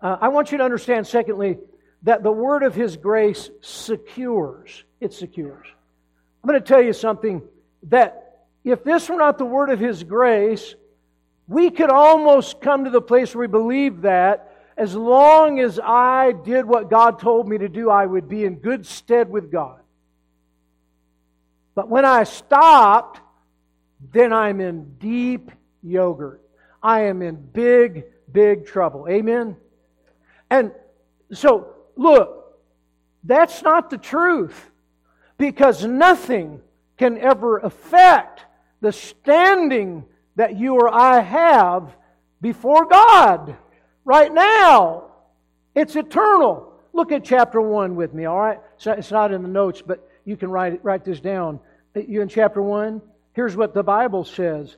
[0.00, 1.58] Uh, I want you to understand, secondly,
[2.02, 4.84] that the word of his grace secures.
[5.00, 5.66] It secures.
[6.42, 7.42] I'm going to tell you something
[7.84, 10.74] that if this were not the word of his grace,
[11.48, 16.32] we could almost come to the place where we believe that as long as I
[16.32, 19.80] did what God told me to do, I would be in good stead with God.
[21.74, 23.20] But when I stopped,
[24.12, 25.50] then I'm in deep
[25.82, 26.42] yogurt.
[26.82, 29.06] I am in big, big trouble.
[29.08, 29.56] Amen?
[30.50, 30.72] And
[31.32, 32.56] so Look,
[33.24, 34.70] that's not the truth
[35.38, 36.60] because nothing
[36.96, 38.44] can ever affect
[38.80, 40.04] the standing
[40.36, 41.94] that you or I have
[42.40, 43.56] before God
[44.04, 45.04] right now.
[45.74, 46.72] It's eternal.
[46.92, 48.60] Look at chapter 1 with me, all right?
[48.84, 51.60] It's not in the notes, but you can write, it, write this down.
[51.94, 53.00] You in chapter 1?
[53.32, 54.76] Here's what the Bible says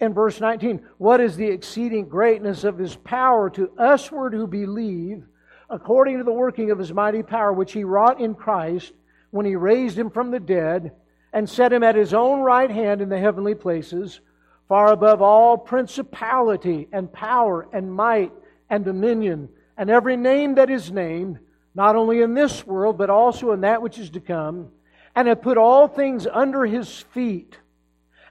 [0.00, 5.22] in verse 19, What is the exceeding greatness of his power to usward who believe,
[5.70, 8.92] according to the working of his mighty power, which he wrought in Christ
[9.30, 10.92] when he raised him from the dead
[11.32, 14.20] and set him at his own right hand in the heavenly places,
[14.68, 18.32] far above all principality and power and might
[18.72, 21.38] and dominion and every name that is named,
[21.74, 24.70] not only in this world, but also in that which is to come,
[25.14, 27.58] and hath put all things under his feet,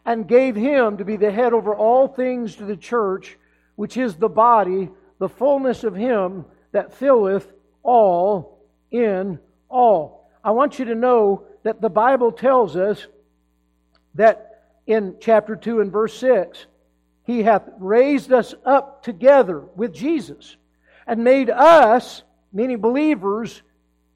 [0.04, 3.38] and gave him to be the head over all things to the church,
[3.76, 10.28] which is the body, the fullness of him that filleth all in all.
[10.44, 13.06] I want you to know that the Bible tells us
[14.16, 16.66] that in chapter 2 and verse 6,
[17.24, 20.58] He hath raised us up together with Jesus
[21.08, 23.62] and made us, meaning believers,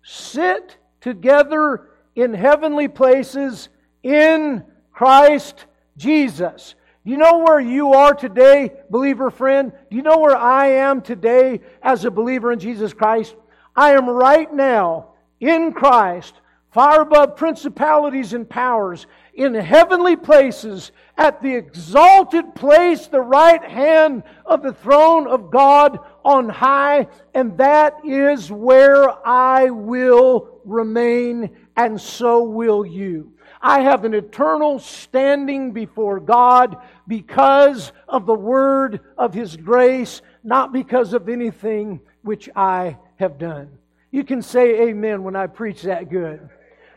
[0.04, 3.70] sit together in heavenly places
[4.04, 5.66] in Christ
[5.98, 6.76] Jesus.
[7.06, 9.72] Do you know where you are today, believer friend?
[9.90, 13.36] Do you know where I am today as a believer in Jesus Christ?
[13.76, 16.34] I am right now in Christ,
[16.72, 24.24] far above principalities and powers, in heavenly places, at the exalted place, the right hand
[24.46, 32.00] of the throne of God on high, and that is where I will remain, and
[32.00, 33.34] so will you.
[33.62, 40.72] I have an eternal standing before God because of the word of His grace, not
[40.72, 43.70] because of anything which I have done.
[44.12, 46.50] You can say amen when I preach that good.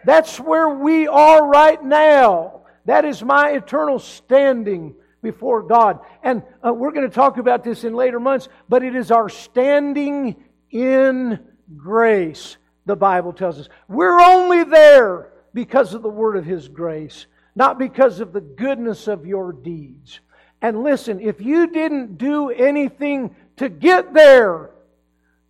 [0.04, 2.62] That's where we are right now.
[2.84, 6.00] That is my eternal standing before God.
[6.22, 9.28] And uh, we're going to talk about this in later months, but it is our
[9.28, 10.36] standing
[10.70, 11.38] in
[11.76, 12.56] grace,
[12.86, 13.68] the Bible tells us.
[13.88, 19.08] We're only there because of the word of His grace, not because of the goodness
[19.08, 20.20] of your deeds.
[20.60, 24.70] And listen, if you didn't do anything to get there,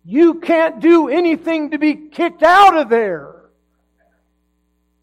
[0.03, 3.38] you can't do anything to be kicked out of there.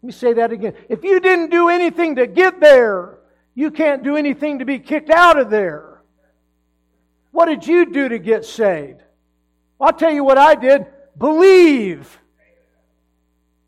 [0.07, 0.73] Let me say that again.
[0.87, 3.17] If you didn't do anything to get there,
[3.55, 5.99] you can't do anything to be kicked out of there.
[7.31, 9.01] What did you do to get saved?
[9.81, 10.85] I'll tell you what I did.
[11.17, 12.17] Believe.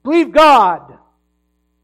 [0.01, 0.97] Believe God.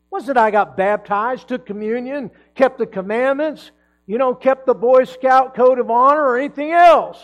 [0.09, 3.71] Wasn't I got baptized, took communion, kept the commandments,
[4.07, 7.21] you know, kept the Boy Scout code of honor or anything else,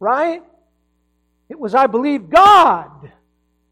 [0.00, 0.42] right?
[1.48, 3.12] It was I believed God.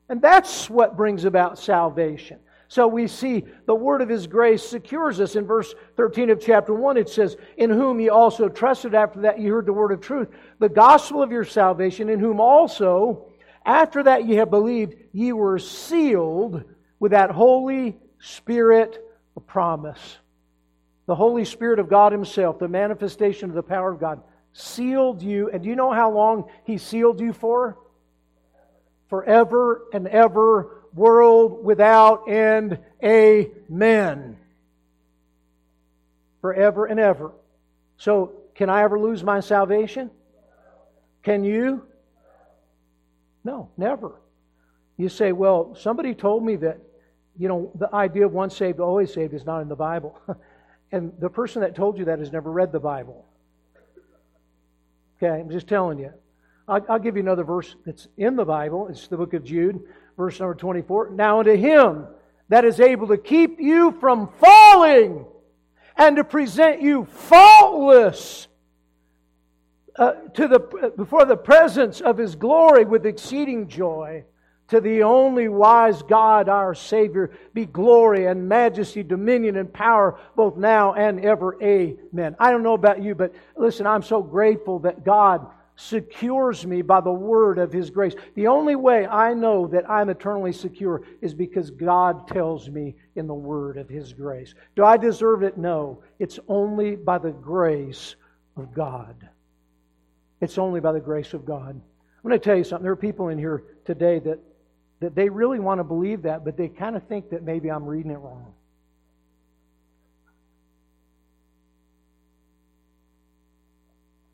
[0.08, 2.38] And that's what brings about salvation.
[2.72, 5.36] So we see the word of his grace secures us.
[5.36, 9.38] In verse 13 of chapter 1, it says, In whom ye also trusted after that
[9.38, 13.26] ye heard the word of truth, the gospel of your salvation, in whom also,
[13.66, 16.64] after that ye have believed, ye were sealed
[16.98, 19.04] with that Holy Spirit
[19.36, 20.16] of promise.
[21.04, 24.22] The Holy Spirit of God Himself, the manifestation of the power of God,
[24.54, 25.50] sealed you.
[25.50, 27.76] And do you know how long He sealed you for?
[29.10, 32.78] Forever and ever, world without end.
[33.04, 34.36] Amen.
[36.40, 37.32] Forever and ever.
[37.96, 40.10] So, can I ever lose my salvation?
[41.22, 41.86] Can you?
[43.44, 44.20] No, never.
[44.96, 46.78] You say, well, somebody told me that,
[47.38, 50.20] you know, the idea of once saved, always saved is not in the Bible.
[50.92, 53.24] and the person that told you that has never read the Bible.
[55.16, 56.12] Okay, I'm just telling you.
[56.68, 58.88] I'll, I'll, give you another verse that's in the Bible.
[58.88, 59.80] It's the book of Jude,
[60.16, 61.10] verse number 24.
[61.10, 62.06] Now unto him
[62.48, 65.24] that is able to keep you from falling
[65.96, 68.48] and to present you faultless
[69.96, 74.24] uh, to the, before the presence of his glory with exceeding joy.
[74.68, 80.56] To the only wise God, our Savior, be glory and majesty, dominion and power, both
[80.56, 81.62] now and ever.
[81.62, 82.36] Amen.
[82.38, 85.46] I don't know about you, but listen, I'm so grateful that God
[85.82, 88.14] secures me by the word of His grace.
[88.34, 93.26] The only way I know that I'm eternally secure is because God tells me in
[93.26, 94.54] the word of His grace.
[94.76, 95.58] Do I deserve it?
[95.58, 96.02] No.
[96.18, 98.16] It's only by the grace
[98.56, 99.28] of God.
[100.40, 101.70] It's only by the grace of God.
[101.70, 102.84] I'm going to tell you something.
[102.84, 104.38] There are people in here today that
[105.02, 107.84] that they really want to believe that, but they kind of think that maybe I'm
[107.84, 108.54] reading it wrong.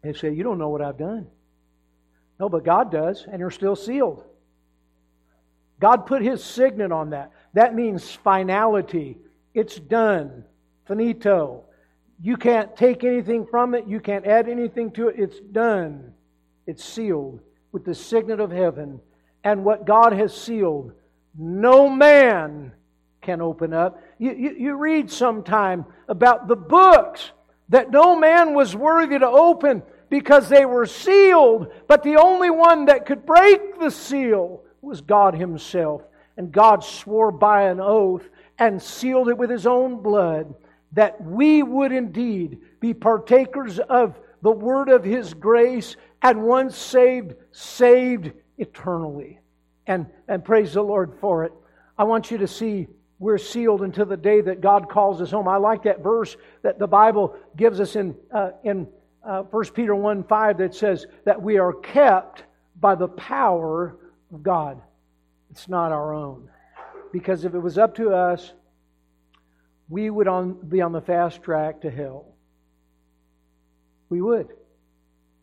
[0.02, 1.26] They say, You don't know what I've done.
[2.38, 4.24] No, but God does, and you're still sealed.
[5.80, 7.32] God put His signet on that.
[7.54, 9.18] That means finality.
[9.54, 10.44] It's done.
[10.86, 11.64] Finito.
[12.20, 15.16] You can't take anything from it, you can't add anything to it.
[15.18, 16.12] It's done.
[16.66, 17.40] It's sealed
[17.72, 19.00] with the signet of heaven
[19.44, 20.92] and what God has sealed,
[21.38, 22.72] no man
[23.22, 24.02] can open up.
[24.18, 27.30] You, you, you read sometime about the books
[27.68, 32.86] that no man was worthy to open because they were sealed, but the only one
[32.86, 36.02] that could break the seal was God Himself.
[36.36, 38.28] And God swore by an oath
[38.58, 40.54] and sealed it with His own blood
[40.92, 47.34] that we would indeed be partakers of the word of His grace and once saved,
[47.52, 49.40] saved eternally.
[49.86, 51.52] And, and praise the Lord for it.
[51.96, 52.88] I want you to see
[53.18, 55.48] we're sealed until the day that God calls us home.
[55.48, 58.86] I like that verse that the Bible gives us in, uh, in
[59.24, 62.44] uh, 1 Peter 1 5 that says that we are kept
[62.80, 63.96] by the power
[64.32, 64.80] of God.
[65.50, 66.48] It's not our own.
[67.12, 68.52] Because if it was up to us,
[69.88, 72.26] we would on, be on the fast track to hell.
[74.10, 74.48] We would.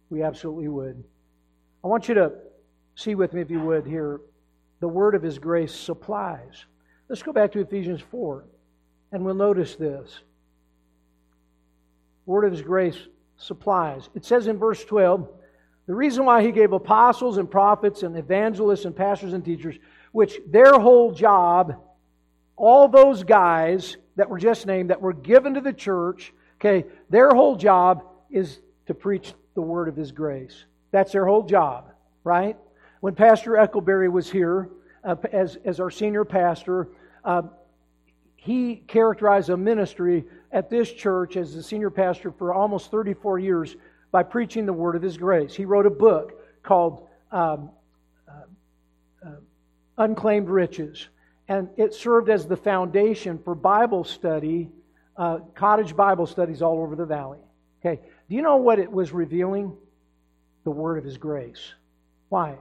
[0.10, 1.04] We absolutely would.
[1.84, 2.34] I want you to
[2.96, 4.22] see with me, if you would, here
[4.80, 6.66] the word of His grace supplies.
[7.10, 8.46] Let's go back to Ephesians 4,
[9.12, 10.20] and we'll notice this.
[12.26, 12.98] Word of His grace
[13.38, 14.10] supplies.
[14.16, 15.28] It says in verse 12,
[15.88, 19.76] the reason why He gave apostles and prophets and evangelists and pastors and teachers,
[20.12, 21.76] which their whole job,
[22.56, 27.30] all those guys that were just named, that were given to the church, okay, their
[27.30, 30.66] whole job is to preach the word of His grace.
[30.92, 31.92] That's their whole job,
[32.24, 32.58] right?
[33.02, 34.70] When Pastor Eckleberry was here,
[35.04, 36.88] uh, as, as our senior pastor,
[37.24, 37.44] uh,
[38.46, 43.76] he characterized a ministry at this church as the senior pastor for almost 34 years
[44.12, 45.54] by preaching the word of his grace.
[45.54, 47.70] He wrote a book called um,
[48.28, 49.30] uh, uh,
[49.98, 51.10] Unclaimed Riches,
[51.48, 54.70] and it served as the foundation for Bible study,
[55.18, 57.40] uh, cottage Bible studies all over the valley.
[57.80, 59.76] Okay, do you know what it was revealing?
[60.64, 61.74] The word of his grace.
[62.30, 62.58] Why?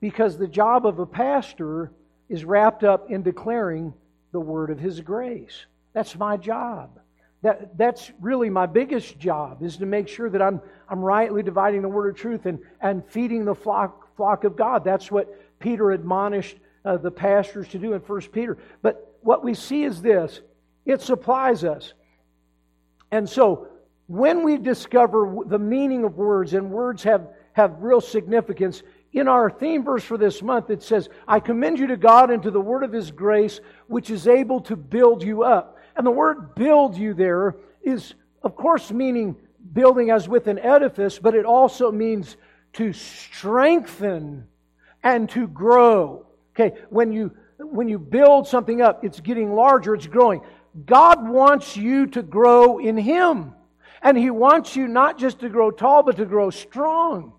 [0.00, 1.92] because the job of a pastor
[2.28, 3.92] is wrapped up in declaring
[4.38, 5.66] the word of his grace.
[5.94, 7.00] That's my job.
[7.42, 11.82] That, that's really my biggest job is to make sure that I'm, I'm rightly dividing
[11.82, 14.84] the word of truth and, and feeding the flock, flock of God.
[14.84, 15.26] That's what
[15.58, 18.58] Peter admonished uh, the pastors to do in First Peter.
[18.80, 20.40] But what we see is this
[20.86, 21.94] it supplies us.
[23.10, 23.66] And so
[24.06, 28.84] when we discover the meaning of words, and words have, have real significance,
[29.18, 32.42] in our theme verse for this month, it says, I commend you to God and
[32.42, 35.78] to the word of his grace, which is able to build you up.
[35.96, 39.36] And the word build you there is, of course, meaning
[39.72, 42.36] building as with an edifice, but it also means
[42.74, 44.46] to strengthen
[45.02, 46.26] and to grow.
[46.54, 50.42] Okay, when you when you build something up, it's getting larger, it's growing.
[50.86, 53.54] God wants you to grow in Him.
[54.00, 57.32] And He wants you not just to grow tall, but to grow strong.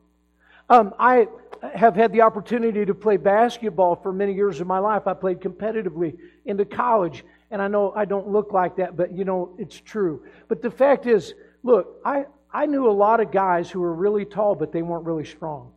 [0.70, 1.28] Um, I
[1.74, 5.08] have had the opportunity to play basketball for many years of my life.
[5.08, 9.26] I played competitively into college, and I know I don't look like that, but you
[9.26, 10.24] know, it's true.
[10.48, 11.34] But the fact is,
[11.64, 15.06] look, I, I knew a lot of guys who were really tall, but they weren't
[15.06, 15.72] really strong.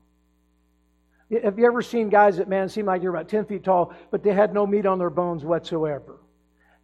[1.43, 4.23] Have you ever seen guys that, man, seem like they're about 10 feet tall, but
[4.23, 6.21] they had no meat on their bones whatsoever?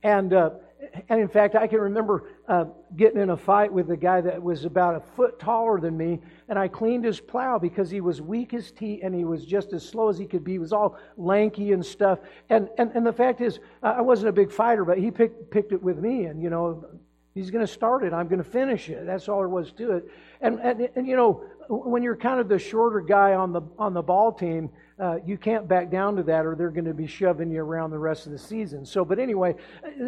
[0.03, 0.51] And, uh,
[1.09, 2.67] and in fact, I can remember uh,
[2.97, 6.21] getting in a fight with a guy that was about a foot taller than me,
[6.49, 9.73] and I cleaned his plow because he was weak as tea and he was just
[9.73, 10.53] as slow as he could be.
[10.53, 12.21] He was all lanky and stuff.
[12.49, 15.73] And, and, and the fact is, I wasn't a big fighter, but he picked, picked
[15.73, 16.85] it with me, and, you know,
[17.35, 18.13] he's going to start it.
[18.13, 19.05] I'm going to finish it.
[19.05, 20.11] That's all there was to it.
[20.41, 23.95] And, and, and, you know, when you're kind of the shorter guy on the, on
[23.95, 27.07] the ball team, uh, you can't back down to that or they're going to be
[27.07, 28.85] shoving you around the rest of the season.
[28.85, 29.55] So, but anyway,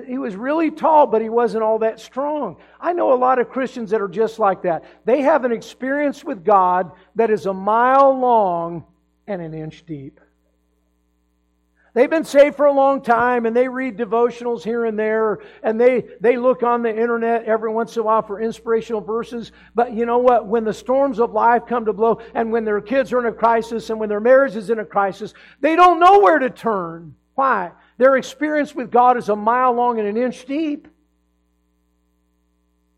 [0.07, 2.57] he was really tall, but he wasn't all that strong.
[2.81, 4.85] I know a lot of Christians that are just like that.
[5.05, 8.85] They have an experience with God that is a mile long
[9.27, 10.21] and an inch deep.
[11.93, 15.81] They've been saved for a long time and they read devotionals here and there and
[15.81, 19.51] they, they look on the internet every once in a while for inspirational verses.
[19.75, 20.47] But you know what?
[20.47, 23.33] When the storms of life come to blow and when their kids are in a
[23.33, 27.17] crisis and when their marriage is in a crisis, they don't know where to turn.
[27.35, 27.73] Why?
[27.99, 30.87] Their experience with God is a mile long and an inch deep.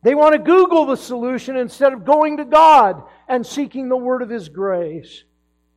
[0.02, 4.20] They want to Google the solution instead of going to God and seeking the word
[4.20, 5.24] of His grace.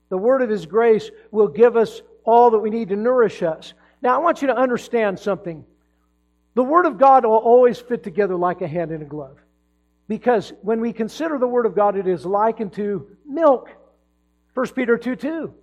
[0.09, 3.73] The word of His grace will give us all that we need to nourish us.
[4.01, 5.65] Now, I want you to understand something.
[6.55, 9.37] The Word of God will always fit together like a hand in a glove.
[10.07, 13.69] Because when we consider the Word of God, it is likened to milk.
[14.53, 15.53] 1 Peter 2 2.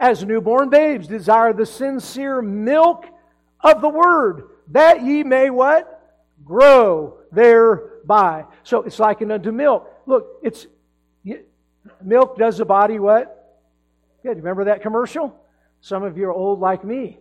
[0.00, 3.06] As newborn babes desire the sincere milk
[3.60, 5.94] of the Word, that ye may what?
[6.44, 8.44] Grow thereby.
[8.62, 9.90] So it's likened unto milk.
[10.06, 10.66] Look, it's
[12.02, 13.34] milk does the body what?
[14.22, 14.36] Good.
[14.36, 15.34] Remember that commercial?
[15.80, 17.18] Some of you are old like me,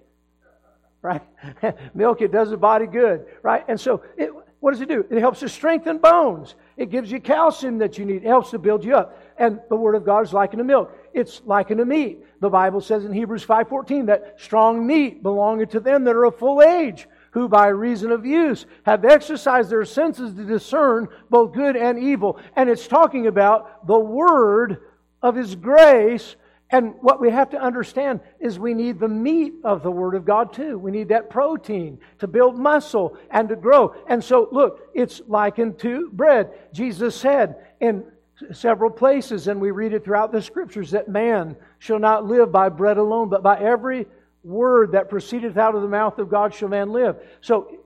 [1.02, 1.22] right?
[1.94, 3.64] Milk, it does the body good, right?
[3.68, 5.06] And so, it, what does it do?
[5.10, 6.56] It helps to strengthen bones.
[6.78, 8.24] It gives you calcium that you need.
[8.24, 9.22] It helps to build you up.
[9.38, 10.98] And the Word of God is likened to milk.
[11.14, 12.26] It's likened to meat.
[12.42, 16.40] The Bible says in Hebrews 5.14 that strong meat belongeth to them that are of
[16.40, 21.76] full age, who by reason of use have exercised their senses to discern both good
[21.76, 22.40] and evil.
[22.56, 24.82] And it's talking about the Word
[25.22, 26.36] of His grace
[26.70, 30.26] and what we have to understand is we need the meat of the Word of
[30.26, 30.78] God too.
[30.78, 33.96] We need that protein to build muscle and to grow.
[34.08, 36.52] And so, look, it's likened to bread.
[36.74, 38.06] Jesus said in
[38.52, 42.68] several places, and we read it throughout the Scriptures, that man shall not live by
[42.68, 44.06] bread alone, but by every
[44.44, 47.16] word that proceedeth out of the mouth of God shall man live.
[47.40, 47.78] So,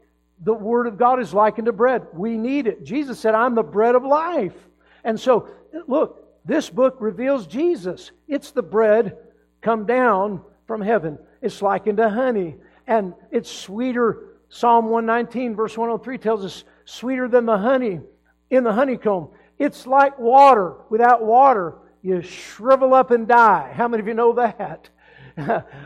[0.44, 2.08] the Word of God is likened to bread.
[2.14, 2.84] We need it.
[2.84, 4.56] Jesus said, I'm the bread of life.
[5.04, 5.48] And so,
[5.88, 8.12] look, this book reveals Jesus.
[8.28, 9.18] It's the bread
[9.62, 11.20] come down from heaven.
[11.42, 12.56] It's likened to honey,
[12.88, 14.28] and it's sweeter.
[14.50, 18.02] Psalm 119, verse 103 tells us, sweeter than the honey
[18.50, 19.30] in the honeycomb.
[19.58, 20.76] It's like water.
[20.90, 23.72] Without water, you shrivel up and die.
[23.74, 24.90] How many of you know that?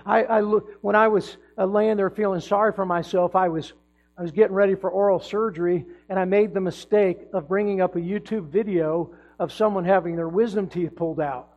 [0.05, 3.73] I, I look, when I was uh, laying there feeling sorry for myself, I was
[4.17, 7.97] I was getting ready for oral surgery, and I made the mistake of bringing up
[7.97, 11.49] a YouTube video of someone having their wisdom teeth pulled out.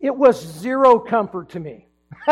[0.00, 1.86] It was zero comfort to me.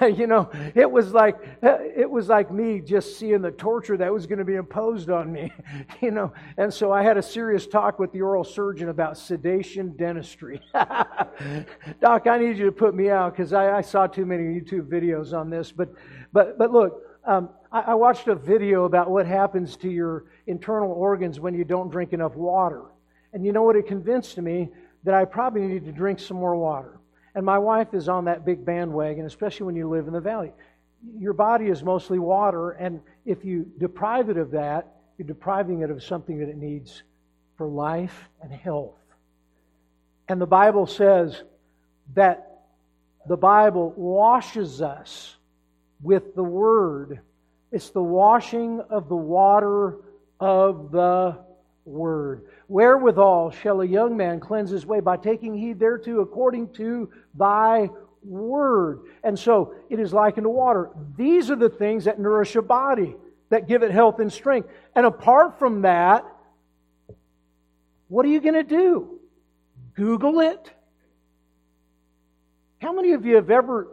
[0.00, 4.26] you know, it was like it was like me just seeing the torture that was
[4.26, 5.52] going to be imposed on me.
[6.00, 9.96] You know, and so I had a serious talk with the oral surgeon about sedation
[9.96, 10.60] dentistry.
[10.72, 14.88] Doc, I need you to put me out because I, I, saw too many YouTube
[14.88, 15.72] videos on this.
[15.72, 15.94] But
[16.32, 21.40] but but look, um, I, watched a video about what happens to your internal organs
[21.40, 22.82] when you don't drink enough water.
[23.32, 23.74] And you know what?
[23.74, 24.70] It convinced me
[25.02, 27.00] that I probably need to drink some more water.
[27.34, 30.52] And my wife is on that big bandwagon, especially when you live in the valley.
[31.18, 35.90] Your body is mostly water, and if you deprive it of that, you're depriving it
[35.90, 37.02] of something that it needs
[37.56, 38.94] for life and health.
[40.28, 41.42] And the Bible says
[42.14, 42.62] that
[43.26, 45.36] the Bible washes us
[46.00, 47.20] with the Word.
[47.74, 49.96] It's the washing of the water
[50.38, 51.40] of the
[51.84, 52.46] Word.
[52.68, 55.00] Wherewithal shall a young man cleanse his way?
[55.00, 57.90] By taking heed thereto according to thy
[58.22, 59.00] Word.
[59.24, 60.90] And so it is likened to water.
[61.16, 63.16] These are the things that nourish a body,
[63.50, 64.68] that give it health and strength.
[64.94, 66.24] And apart from that,
[68.06, 69.18] what are you going to do?
[69.94, 70.72] Google it?
[72.80, 73.88] How many of you have ever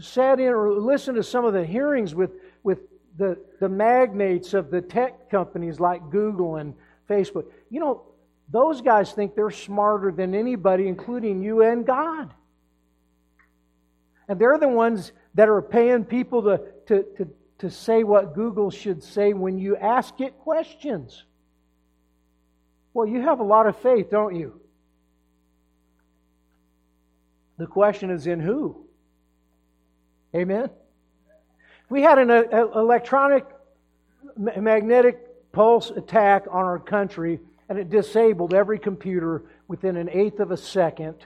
[0.00, 2.30] sat in or listened to some of the hearings with,
[3.18, 6.74] the, the magnates of the tech companies like Google and
[7.10, 7.46] Facebook.
[7.68, 8.02] You know,
[8.48, 12.32] those guys think they're smarter than anybody, including you and God.
[14.28, 18.70] And they're the ones that are paying people to, to, to, to say what Google
[18.70, 21.24] should say when you ask it questions.
[22.94, 24.60] Well, you have a lot of faith, don't you?
[27.58, 28.86] The question is in who?
[30.34, 30.70] Amen?
[31.88, 33.44] We had an uh, uh, electronic
[34.36, 40.50] magnetic pulse attack on our country and it disabled every computer within an eighth of
[40.50, 41.16] a second,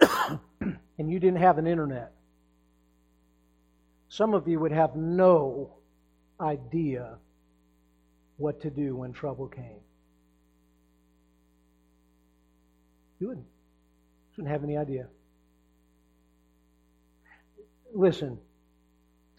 [0.60, 2.12] and you didn't have an internet,
[4.08, 5.72] some of you would have no
[6.40, 7.16] idea
[8.36, 9.80] what to do when trouble came.
[13.18, 13.46] You wouldn't.
[13.46, 15.08] You wouldn't have any idea
[17.94, 18.38] listen,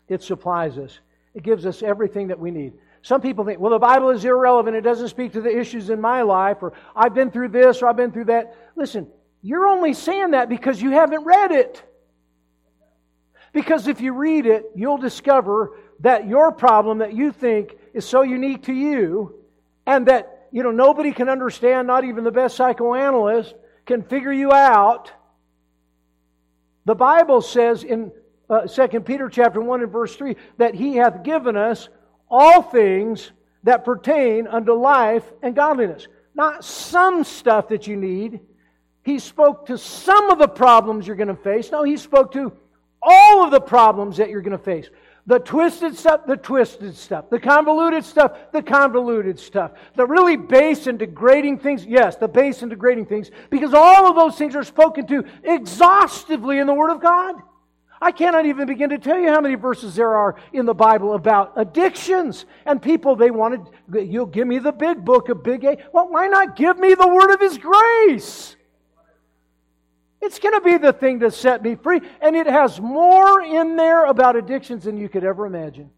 [0.07, 0.99] it supplies us.
[1.33, 2.73] It gives us everything that we need.
[3.01, 4.75] Some people think, well, the Bible is irrelevant.
[4.75, 7.87] It doesn't speak to the issues in my life, or I've been through this, or
[7.87, 8.55] I've been through that.
[8.75, 9.07] Listen,
[9.41, 11.83] you're only saying that because you haven't read it.
[13.53, 18.21] Because if you read it, you'll discover that your problem that you think is so
[18.23, 19.35] unique to you,
[19.85, 23.53] and that you know nobody can understand, not even the best psychoanalyst
[23.85, 25.11] can figure you out.
[26.85, 28.11] The Bible says in
[28.49, 31.89] uh, 2 Peter chapter 1 and verse 3 that he hath given us
[32.29, 33.31] all things
[33.63, 36.07] that pertain unto life and godliness.
[36.35, 38.39] Not some stuff that you need.
[39.03, 41.71] He spoke to some of the problems you're going to face.
[41.71, 42.51] No, he spoke to
[43.01, 44.89] all of the problems that you're going to face.
[45.27, 47.31] The twisted stuff, the twisted stuff.
[47.31, 49.71] The convoluted stuff, the convoluted stuff.
[49.95, 54.15] The really base and degrading things, yes, the base and degrading things, because all of
[54.15, 57.35] those things are spoken to exhaustively in the Word of God.
[58.05, 61.15] I cannot even begin to tell you how many verses there are in the Bible
[61.15, 63.61] about addictions and people they wanted.
[63.91, 65.79] You'll give me the big book of Big A.
[65.91, 68.55] Well, why not give me the word of His grace?
[70.21, 71.99] It's going to be the thing to set me free.
[72.21, 75.89] And it has more in there about addictions than you could ever imagine.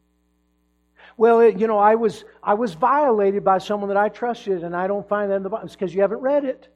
[1.17, 4.73] Well, it, you know, I was, I was violated by someone that I trusted, and
[4.73, 5.65] I don't find that in the Bible.
[5.65, 6.73] It's because you haven't read it.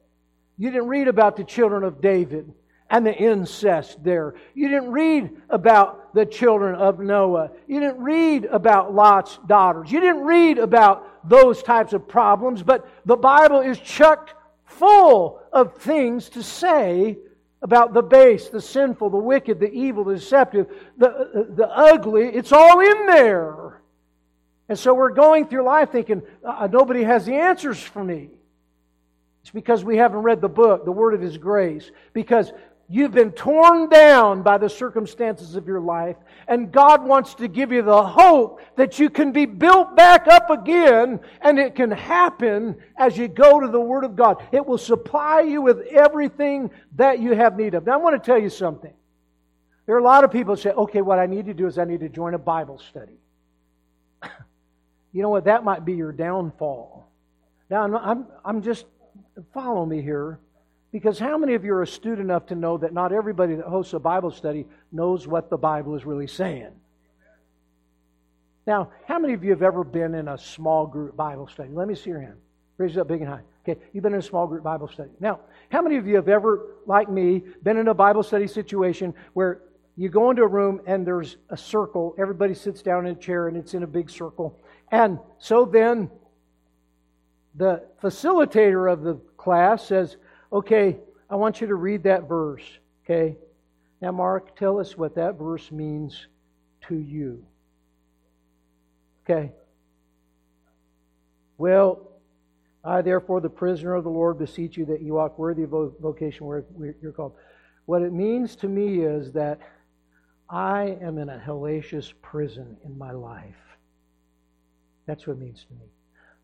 [0.57, 2.53] You didn't read about the children of David
[2.91, 4.35] and the incest there.
[4.53, 7.51] You didn't read about the children of Noah.
[7.65, 9.89] You didn't read about Lot's daughters.
[9.89, 14.35] You didn't read about those types of problems, but the Bible is chucked
[14.65, 17.17] full of things to say
[17.61, 20.67] about the base, the sinful, the wicked, the evil, the deceptive,
[20.97, 22.25] the, the ugly.
[22.25, 23.81] It's all in there.
[24.67, 28.31] And so we're going through life thinking, uh, nobody has the answers for me.
[29.41, 31.89] It's because we haven't read the book, the Word of His grace.
[32.13, 32.51] Because
[32.93, 37.71] You've been torn down by the circumstances of your life, and God wants to give
[37.71, 42.75] you the hope that you can be built back up again, and it can happen
[42.97, 44.43] as you go to the Word of God.
[44.51, 47.85] It will supply you with everything that you have need of.
[47.85, 48.93] Now, I want to tell you something.
[49.85, 51.77] There are a lot of people who say, okay, what I need to do is
[51.77, 53.21] I need to join a Bible study.
[55.13, 55.45] you know what?
[55.45, 57.09] That might be your downfall.
[57.69, 58.85] Now, I'm, I'm, I'm just,
[59.53, 60.39] follow me here.
[60.91, 63.93] Because how many of you are astute enough to know that not everybody that hosts
[63.93, 66.71] a Bible study knows what the Bible is really saying?
[68.67, 71.69] Now, how many of you have ever been in a small group Bible study?
[71.71, 72.35] Let me see your hand.
[72.77, 73.41] Raise it up big and high.
[73.67, 75.11] Okay, you've been in a small group Bible study.
[75.19, 75.39] Now,
[75.69, 79.61] how many of you have ever, like me, been in a Bible study situation where
[79.95, 83.47] you go into a room and there's a circle, everybody sits down in a chair
[83.47, 84.59] and it's in a big circle.
[84.91, 86.09] And so then
[87.55, 90.17] the facilitator of the class says,
[90.53, 90.97] Okay,
[91.29, 92.63] I want you to read that verse.
[93.05, 93.37] Okay?
[94.01, 96.27] Now, Mark, tell us what that verse means
[96.87, 97.45] to you.
[99.23, 99.51] Okay?
[101.57, 102.07] Well,
[102.83, 106.47] I, therefore, the prisoner of the Lord, beseech you that you walk worthy of vocation
[106.47, 106.65] where
[107.01, 107.33] you're called.
[107.85, 109.59] What it means to me is that
[110.49, 113.55] I am in a hellacious prison in my life.
[115.05, 115.85] That's what it means to me.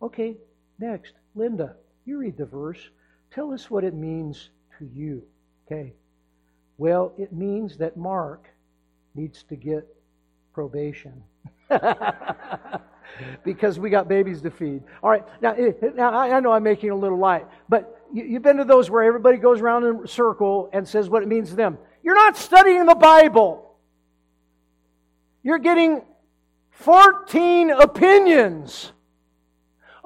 [0.02, 0.38] Okay,
[0.80, 2.90] next, Linda, you read the verse.
[3.32, 4.50] Tell us what it means
[4.80, 5.24] to you.
[5.66, 5.94] Okay.
[6.78, 8.48] Well, it means that Mark
[9.16, 9.88] needs to get
[10.54, 11.24] probation.
[13.44, 14.84] because we got babies to feed.
[15.04, 18.58] All right, now, eh, now I know I'm making a little light, but you've been
[18.58, 21.56] to those where everybody goes around in a circle and says what it means to
[21.56, 21.78] them.
[22.04, 23.76] You're not studying the Bible.
[25.44, 26.04] You're getting
[26.72, 28.92] 14 opinions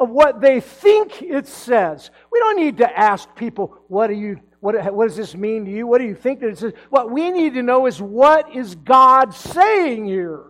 [0.02, 2.10] of what they think it says.
[2.32, 5.72] We don't need to ask people, what do you what, what does this mean to
[5.72, 5.88] you?
[5.88, 6.74] What do you think that it says?
[6.89, 10.43] What we need to know is what is God saying here?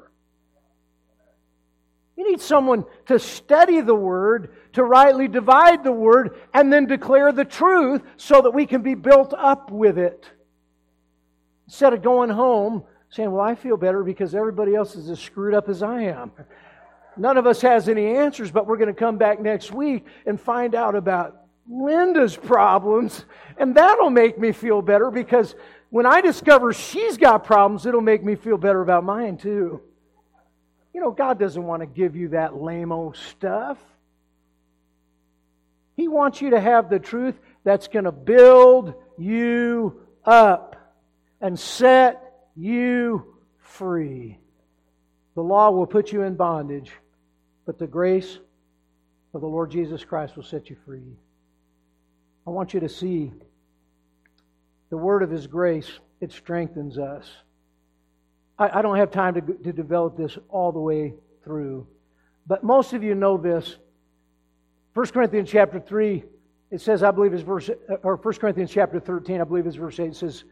[2.17, 7.31] You need someone to study the Word, to rightly divide the Word, and then declare
[7.31, 10.29] the truth so that we can be built up with it.
[11.67, 15.53] Instead of going home saying, Well, I feel better because everybody else is as screwed
[15.53, 16.33] up as I am.
[17.17, 20.39] None of us has any answers, but we're going to come back next week and
[20.39, 23.25] find out about Linda's problems,
[23.57, 25.55] and that'll make me feel better because
[25.89, 29.81] when I discover she's got problems, it'll make me feel better about mine too.
[30.93, 33.77] You know, God doesn't want to give you that lame old stuff.
[35.95, 40.75] He wants you to have the truth that's going to build you up
[41.39, 42.21] and set
[42.55, 44.40] you free.
[45.35, 46.91] The law will put you in bondage,
[47.65, 48.39] but the grace
[49.33, 51.15] of the Lord Jesus Christ will set you free.
[52.45, 53.31] I want you to see
[54.89, 57.25] the word of His grace, it strengthens us.
[58.59, 61.13] I, I don't have time to, to develop this all the way
[61.43, 61.87] through,
[62.45, 63.77] but most of you know this.
[64.93, 66.23] 1 Corinthians chapter 3,
[66.71, 67.69] it says, I believe is verse,
[68.03, 70.43] or 1 Corinthians chapter 13, I believe is verse 8, it says,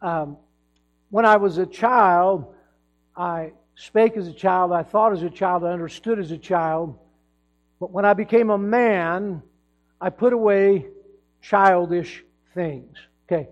[0.00, 0.36] um,
[1.10, 2.54] When I was a child,
[3.16, 6.98] I spake as a child, I thought as a child, I understood as a child.
[7.78, 9.40] But when I became a man,
[10.00, 10.86] I put away
[11.40, 12.24] childish
[12.54, 12.96] things.
[13.26, 13.48] Okay.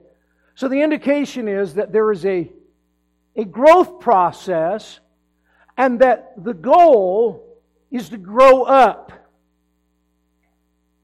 [0.56, 2.50] So the indication is that there is a,
[3.36, 4.98] a growth process
[5.76, 7.60] and that the goal
[7.92, 9.12] is to grow up.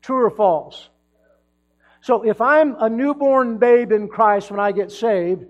[0.00, 0.88] True or false?
[2.00, 5.44] So if I'm a newborn babe in Christ when I get saved,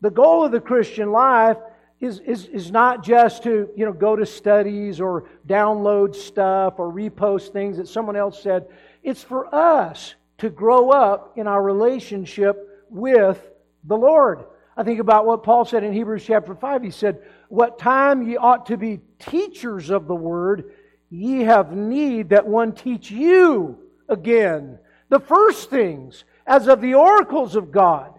[0.00, 1.58] the goal of the Christian life
[2.02, 6.92] is, is, is not just to you know, go to studies or download stuff or
[6.92, 8.66] repost things that someone else said.
[9.04, 13.40] It's for us to grow up in our relationship with
[13.84, 14.44] the Lord.
[14.76, 16.82] I think about what Paul said in Hebrews chapter 5.
[16.82, 20.72] He said, What time ye ought to be teachers of the word,
[21.08, 23.78] ye have need that one teach you
[24.08, 28.11] again the first things as of the oracles of God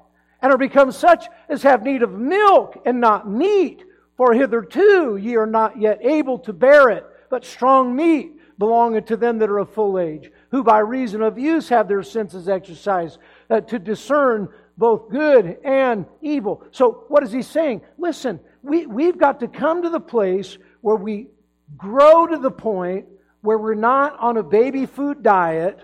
[0.44, 3.84] and are become such as have need of milk and not meat,
[4.18, 7.06] for hitherto ye are not yet able to bear it.
[7.30, 11.40] but strong meat belongeth to them that are of full age, who by reason of
[11.40, 13.18] use have their senses exercised
[13.50, 16.64] uh, to discern both good and evil.
[16.72, 17.82] So, what is he saying?
[17.98, 21.28] Listen, we, we've got to come to the place where we
[21.78, 23.06] grow to the point
[23.42, 25.80] where we're not on a baby food diet,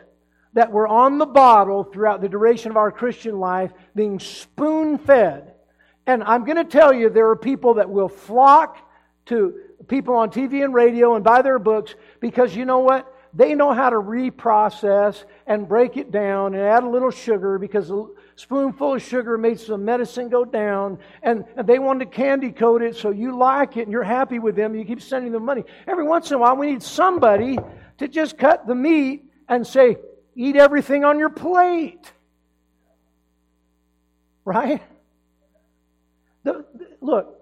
[0.59, 5.53] that we're on the bottle throughout the duration of our Christian life, being spoon fed.
[6.05, 8.77] And I'm going to tell you, there are people that will flock
[9.27, 9.57] to
[9.87, 13.09] people on TV and radio and buy their books because you know what?
[13.33, 17.89] They know how to reprocess and break it down and add a little sugar because
[17.89, 20.99] a spoonful of sugar makes the medicine go down.
[21.23, 24.39] And, and they want to candy coat it so you like it and you're happy
[24.39, 24.75] with them.
[24.75, 25.63] You keep sending them money.
[25.87, 27.57] Every once in a while, we need somebody
[27.99, 29.95] to just cut the meat and say,
[30.39, 32.09] eat everything on your plate.
[34.45, 34.81] Right?
[36.43, 36.65] The,
[37.01, 37.37] look,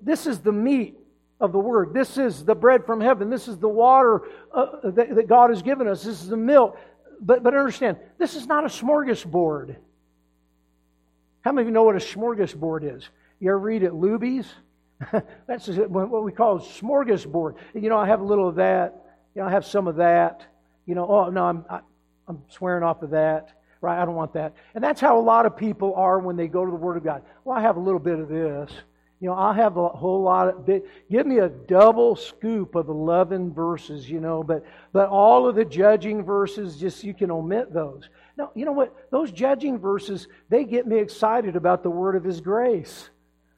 [0.00, 0.96] this is the meat
[1.40, 1.92] of the Word.
[1.92, 3.28] This is the bread from heaven.
[3.28, 4.22] This is the water
[4.52, 6.04] uh, that, that, God has given us.
[6.04, 6.78] This is the milk.
[7.20, 9.74] But, but understand, this is not a smorgasbord.
[11.40, 13.08] How many of you know what a smorgasbord is?
[13.40, 14.46] You ever read at Luby's?
[15.48, 17.56] That's what we call a smorgasbord.
[17.74, 18.94] You know, I have a little of that.
[19.34, 20.46] You know, I have some of that.
[20.86, 21.82] You know, oh, no, I'm, I, am
[22.28, 23.50] i am swearing off of that.
[23.80, 24.00] Right?
[24.00, 24.54] I don't want that.
[24.74, 27.04] And that's how a lot of people are when they go to the Word of
[27.04, 27.22] God.
[27.44, 28.70] Well, I have a little bit of this.
[29.20, 30.86] You know, I'll have a whole lot of bit.
[31.10, 35.64] Give me a double scoop of 11 verses, you know, but, but all of the
[35.64, 38.08] judging verses, just you can omit those.
[38.36, 39.10] Now, you know what?
[39.10, 43.08] Those judging verses, they get me excited about the word of His grace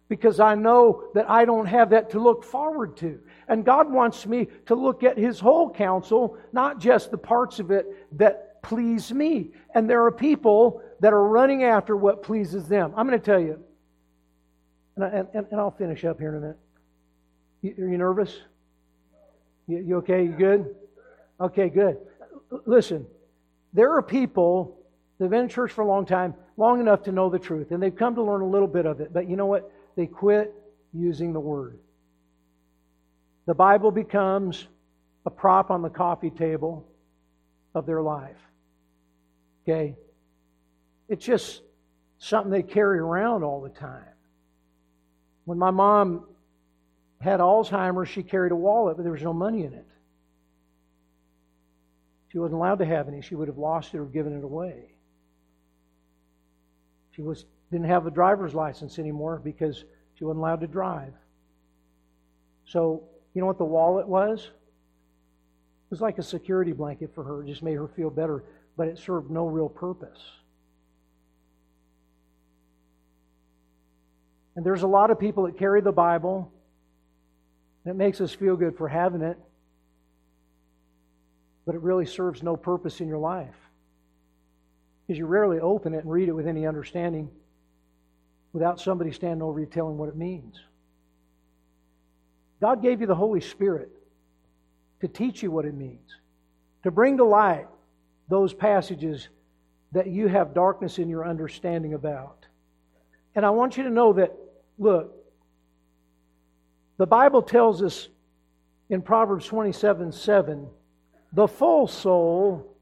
[0.08, 3.18] because I know that I don't have that to look forward to.
[3.48, 7.70] And God wants me to look at His whole counsel, not just the parts of
[7.70, 7.86] it
[8.18, 9.52] that please me.
[9.74, 12.92] And there are people that are running after what pleases them.
[12.96, 13.62] I'm going to tell you,
[14.96, 16.58] and, I, and, and I'll finish up here in a minute.
[17.62, 18.40] You, are you nervous?
[19.68, 20.24] You, you okay?
[20.24, 20.74] You good?
[21.40, 21.98] Okay, good.
[22.64, 23.06] Listen,
[23.72, 24.78] there are people
[25.18, 27.70] that have been in church for a long time, long enough to know the truth,
[27.70, 29.12] and they've come to learn a little bit of it.
[29.12, 29.70] But you know what?
[29.96, 30.54] They quit
[30.92, 31.78] using the Word.
[33.46, 34.66] The Bible becomes
[35.24, 36.86] a prop on the coffee table
[37.74, 38.36] of their life.
[39.62, 39.96] Okay?
[41.08, 41.62] It's just
[42.18, 44.04] something they carry around all the time.
[45.44, 46.26] When my mom
[47.20, 49.86] had Alzheimer's, she carried a wallet, but there was no money in it.
[52.28, 53.22] She wasn't allowed to have any.
[53.22, 54.90] She would have lost it or given it away.
[57.12, 59.84] She was, didn't have a driver's license anymore because
[60.14, 61.14] she wasn't allowed to drive.
[62.66, 63.04] So,
[63.36, 64.44] you know what the wallet was?
[64.44, 67.42] It was like a security blanket for her.
[67.42, 68.44] It just made her feel better,
[68.78, 70.18] but it served no real purpose.
[74.56, 76.50] And there's a lot of people that carry the Bible.
[77.84, 79.38] It makes us feel good for having it,
[81.66, 83.54] but it really serves no purpose in your life.
[85.06, 87.28] Because you rarely open it and read it with any understanding
[88.54, 90.58] without somebody standing over you telling what it means.
[92.60, 93.90] God gave you the Holy Spirit
[95.00, 96.10] to teach you what it means,
[96.82, 97.66] to bring to light
[98.28, 99.28] those passages
[99.92, 102.46] that you have darkness in your understanding about.
[103.34, 104.32] And I want you to know that
[104.78, 105.14] Look,
[106.98, 108.08] the Bible tells us
[108.88, 110.68] in Proverbs 27 7,
[111.32, 112.76] the full soul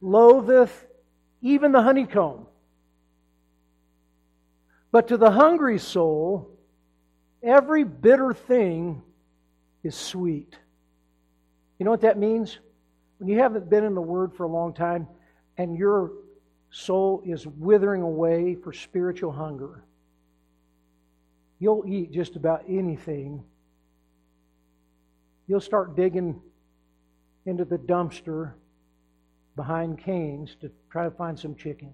[0.00, 0.86] loatheth
[1.42, 2.46] even the honeycomb.
[4.90, 6.50] But to the hungry soul,
[7.46, 9.02] every bitter thing
[9.82, 10.56] is sweet.
[11.78, 12.58] You know what that means?
[13.18, 15.06] When you haven't been in the Word for a long time
[15.56, 16.12] and your
[16.70, 19.84] soul is withering away for spiritual hunger,
[21.58, 23.42] You'll eat just about anything.
[25.46, 26.40] You'll start digging
[27.46, 28.52] into the dumpster
[29.54, 31.92] behind Cane's to try to find some chicken.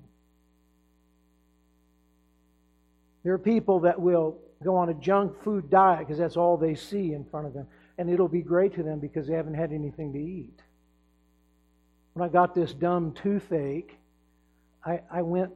[3.23, 6.75] There are people that will go on a junk food diet because that's all they
[6.75, 7.67] see in front of them.
[7.99, 10.61] And it'll be great to them because they haven't had anything to eat.
[12.15, 13.99] When I got this dumb toothache,
[14.85, 15.53] I, I went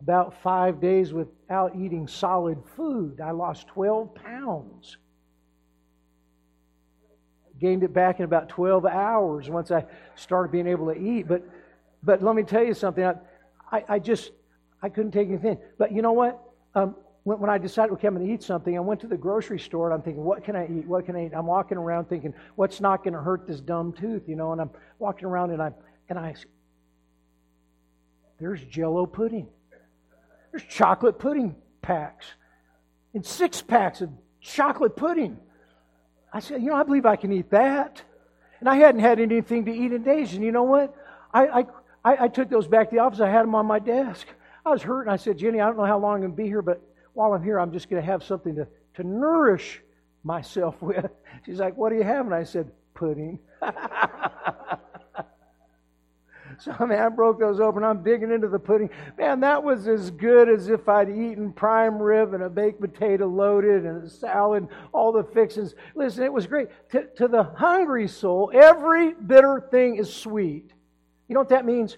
[0.00, 3.20] about five days without eating solid food.
[3.20, 4.96] I lost 12 pounds.
[7.60, 11.28] Gained it back in about 12 hours once I started being able to eat.
[11.28, 11.46] But,
[12.02, 13.04] but let me tell you something.
[13.04, 13.14] I,
[13.70, 14.32] I, I just,
[14.82, 15.58] I couldn't take anything.
[15.78, 16.42] But you know what?
[16.74, 19.16] Um, when, when I decided, okay, I'm going to eat something, I went to the
[19.16, 20.86] grocery store and I'm thinking, what can I eat?
[20.86, 21.32] What can I eat?
[21.34, 24.52] I'm walking around thinking, what's not going to hurt this dumb tooth, you know?
[24.52, 25.72] And I'm walking around and I,
[26.08, 26.34] and I,
[28.38, 29.48] there's jello pudding.
[30.50, 32.26] There's chocolate pudding packs
[33.14, 34.10] and six packs of
[34.40, 35.38] chocolate pudding.
[36.32, 38.02] I said, You know, I believe I can eat that.
[38.60, 40.34] And I hadn't had anything to eat in days.
[40.34, 40.94] And you know what?
[41.32, 41.64] I,
[42.04, 43.20] I, I took those back to the office.
[43.20, 44.26] I had them on my desk.
[44.64, 45.10] I was hurting.
[45.10, 46.82] I said, Jenny, I don't know how long I'm going to be here, but
[47.14, 49.82] while I'm here, I'm just going to have something to, to nourish
[50.24, 51.10] myself with.
[51.46, 52.26] She's like, What do you have?
[52.26, 53.38] And I said, Pudding.
[56.60, 57.84] So, I mean, I broke those open.
[57.84, 58.90] I'm digging into the pudding.
[59.16, 63.26] Man, that was as good as if I'd eaten prime rib and a baked potato
[63.26, 65.74] loaded and a salad, all the fixings.
[65.94, 66.68] Listen, it was great.
[66.90, 70.70] To, to the hungry soul, every bitter thing is sweet.
[71.28, 71.96] You know what that means?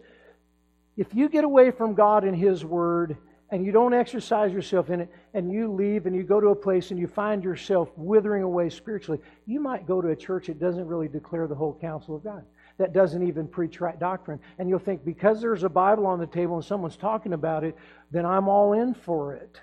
[0.97, 3.17] If you get away from God and His Word,
[3.53, 6.57] and you don't exercise yourself in it, and you leave and you go to a
[6.57, 10.59] place and you find yourself withering away spiritually, you might go to a church that
[10.59, 12.45] doesn't really declare the whole counsel of God
[12.79, 14.41] that doesn't even preach right doctrine.
[14.59, 17.77] And you'll think, because there's a Bible on the table and someone's talking about it,
[18.11, 19.61] then I'm all in for it.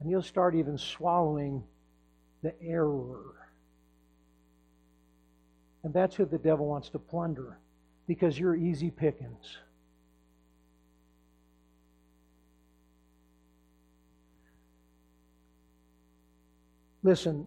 [0.00, 1.64] And you'll start even swallowing
[2.42, 3.34] the error.
[5.82, 7.58] And that's who the devil wants to plunder
[8.06, 9.56] because you're easy pickings.
[17.02, 17.46] Listen,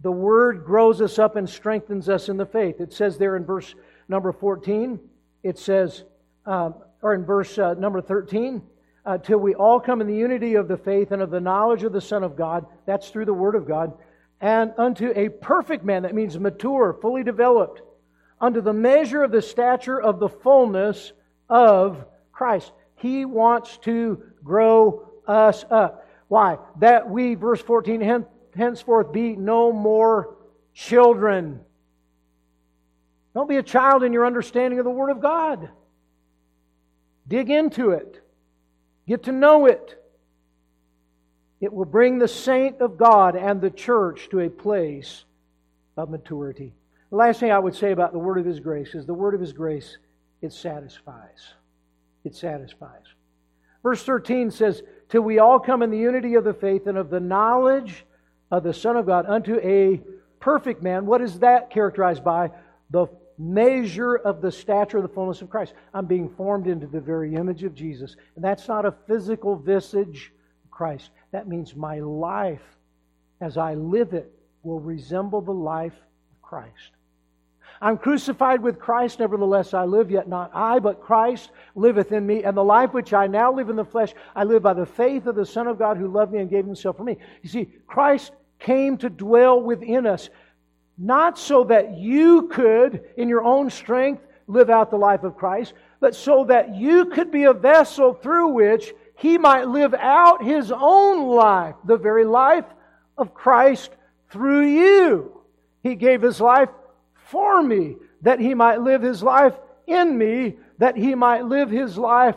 [0.00, 2.80] the Word grows us up and strengthens us in the faith.
[2.80, 3.74] It says there in verse
[4.08, 4.98] number 14,
[5.42, 6.04] it says,
[6.46, 8.62] um, or in verse uh, number 13,
[9.04, 11.82] uh, till we all come in the unity of the faith and of the knowledge
[11.82, 12.66] of the Son of God.
[12.86, 13.92] That's through the Word of God.
[14.40, 17.82] And unto a perfect man, that means mature, fully developed,
[18.40, 21.12] unto the measure of the stature of the fullness
[21.48, 22.72] of Christ.
[22.96, 26.06] He wants to grow us up.
[26.28, 26.58] Why?
[26.78, 28.00] That we, verse 14,
[28.56, 30.36] henceforth be no more
[30.74, 31.60] children.
[33.34, 35.68] Don't be a child in your understanding of the Word of God.
[37.28, 38.20] Dig into it,
[39.06, 39.96] get to know it.
[41.60, 45.24] It will bring the saint of God and the church to a place
[45.96, 46.72] of maturity.
[47.10, 49.34] The last thing I would say about the word of His grace is the word
[49.34, 49.98] of His grace,
[50.40, 51.54] it satisfies.
[52.24, 53.04] It satisfies.
[53.82, 57.10] Verse 13 says, Till we all come in the unity of the faith and of
[57.10, 58.04] the knowledge
[58.50, 60.00] of the Son of God unto a
[60.40, 61.06] perfect man.
[61.06, 62.50] What is that characterized by?
[62.90, 63.06] The
[63.38, 65.72] measure of the stature of the fullness of Christ.
[65.94, 68.16] I'm being formed into the very image of Jesus.
[68.36, 70.32] And that's not a physical visage
[70.64, 71.10] of Christ.
[71.32, 72.62] That means my life,
[73.40, 74.30] as I live it,
[74.62, 76.90] will resemble the life of Christ.
[77.82, 82.44] I'm crucified with Christ, nevertheless I live, yet not I, but Christ liveth in me.
[82.44, 85.26] And the life which I now live in the flesh, I live by the faith
[85.26, 87.16] of the Son of God who loved me and gave himself for me.
[87.42, 90.28] You see, Christ came to dwell within us,
[90.96, 95.72] not so that you could, in your own strength, live out the life of Christ,
[95.98, 100.72] but so that you could be a vessel through which he might live out his
[100.72, 102.64] own life, the very life
[103.18, 103.90] of Christ
[104.30, 105.40] through you.
[105.82, 106.68] He gave his life
[107.26, 109.54] for me, that he might live his life
[109.86, 112.36] in me, that he might live his life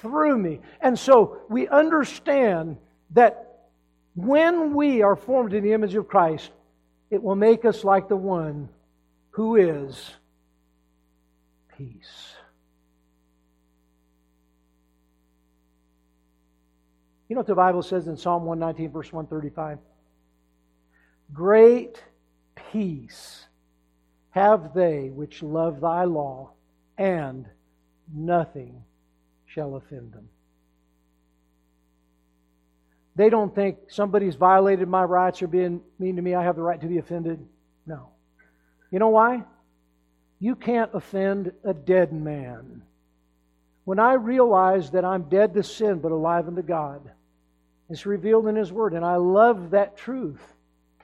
[0.00, 0.60] through me.
[0.80, 2.78] And so we understand
[3.10, 3.45] that
[4.16, 6.50] when we are formed in the image of Christ,
[7.10, 8.68] it will make us like the one
[9.30, 10.10] who is
[11.76, 12.34] peace.
[17.28, 19.78] You know what the Bible says in Psalm 119, verse 135?
[21.32, 22.02] Great
[22.72, 23.46] peace
[24.30, 26.52] have they which love thy law,
[26.96, 27.46] and
[28.14, 28.82] nothing
[29.46, 30.28] shall offend them.
[33.16, 36.34] They don't think somebody's violated my rights or being mean to me.
[36.34, 37.44] I have the right to be offended.
[37.86, 38.10] No.
[38.90, 39.42] You know why?
[40.38, 42.82] You can't offend a dead man.
[43.84, 47.10] When I realize that I'm dead to sin but alive unto God,
[47.88, 50.42] it's revealed in His Word, and I love that truth.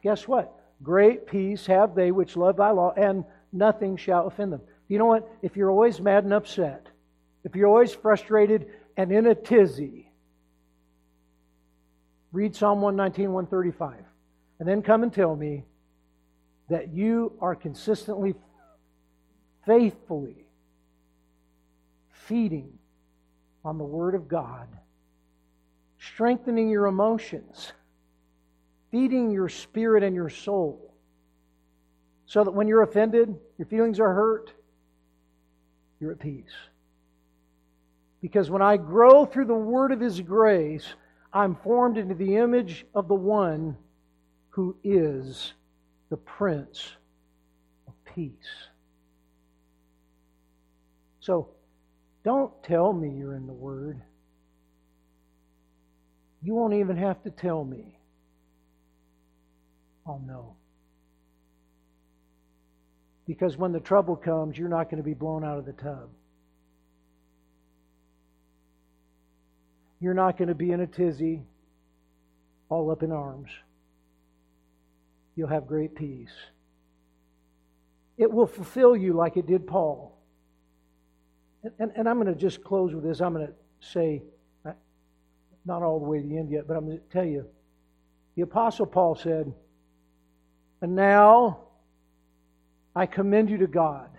[0.03, 0.53] Guess what?
[0.83, 4.61] Great peace have they which love thy law, and nothing shall offend them.
[4.89, 5.31] You know what?
[5.41, 6.89] If you're always mad and upset,
[7.45, 10.12] if you're always frustrated and in a tizzy,
[12.33, 14.05] Read Psalm 119, 135.
[14.59, 15.65] And then come and tell me
[16.69, 18.35] that you are consistently,
[19.67, 20.47] faithfully
[22.11, 22.79] feeding
[23.65, 24.69] on the Word of God,
[25.99, 27.73] strengthening your emotions,
[28.91, 30.95] feeding your spirit and your soul,
[32.27, 34.53] so that when you're offended, your feelings are hurt,
[36.01, 36.55] you're at peace.
[38.23, 40.95] Because when I grow through the Word of His grace,
[41.33, 43.77] I'm formed into the image of the one
[44.51, 45.55] who is
[46.11, 46.93] the Prince
[47.89, 48.33] of Peace.
[51.21, 51.49] So,
[52.25, 54.03] don't tell me you're in the Word.
[56.43, 57.99] You won't even have to tell me.
[60.07, 60.57] Oh, I'll know.
[63.27, 66.11] Because when the trouble comes, you're not going to be blown out of the tub.
[70.03, 71.45] You're not going to be in a tizzy,
[72.69, 73.51] all up in arms.
[75.37, 76.33] You'll have great peace.
[78.19, 80.19] It will fulfill you like it did Paul.
[81.63, 83.21] And, and, and I'm going to just close with this.
[83.21, 84.23] I'm going to say,
[84.67, 84.73] uh,
[85.65, 87.47] not all the way to the end yet, but I'm going to tell you.
[88.35, 89.55] The Apostle Paul said,
[90.81, 91.61] And now
[92.97, 94.11] I commend you to God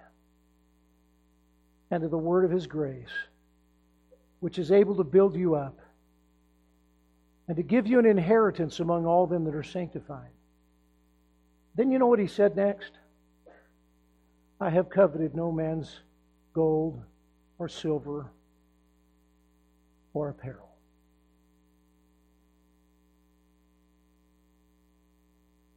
[1.91, 3.11] and to the word of his grace,
[4.43, 5.79] which is able to build you up
[7.47, 10.31] and to give you an inheritance among all them that are sanctified.
[11.75, 12.91] Then you know what he said next?
[14.59, 15.97] I have coveted no man's
[16.53, 17.01] gold
[17.57, 18.29] or silver
[20.13, 20.67] or apparel.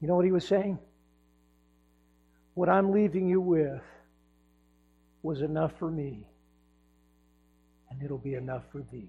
[0.01, 0.81] You know what he was saying?
[2.55, 3.83] What I'm leaving you with
[5.23, 6.27] was enough for me,
[7.97, 9.09] and it'll be enough for thee.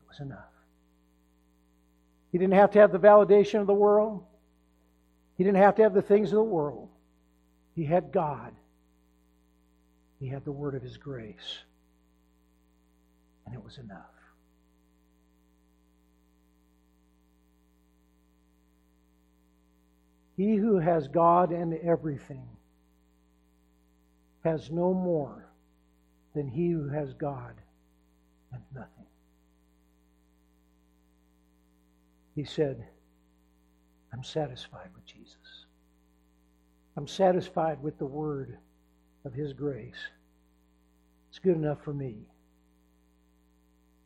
[0.00, 0.40] It was enough.
[2.32, 4.24] He didn't have to have the validation of the world.
[5.38, 6.88] He didn't have to have the things of the world.
[7.76, 8.52] He had God.
[10.18, 11.58] He had the word of his grace.
[13.46, 14.00] And it was enough.
[20.36, 22.48] He who has God and everything
[24.42, 25.46] has no more
[26.34, 27.54] than he who has God
[28.52, 29.06] and nothing.
[32.34, 32.84] He said,
[34.12, 35.66] I'm satisfied with Jesus.
[36.96, 38.58] I'm satisfied with the word
[39.24, 40.10] of his grace.
[41.30, 42.16] It's good enough for me.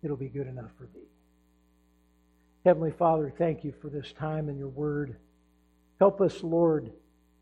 [0.03, 1.09] It'll be good enough for thee.
[2.64, 5.16] Heavenly Father, thank you for this time and your word.
[5.99, 6.93] Help us, Lord,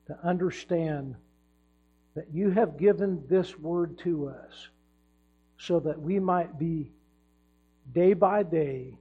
[0.06, 1.16] to understand
[2.14, 4.68] that you have given this word to us
[5.58, 6.90] so that we might be
[7.94, 8.98] day by day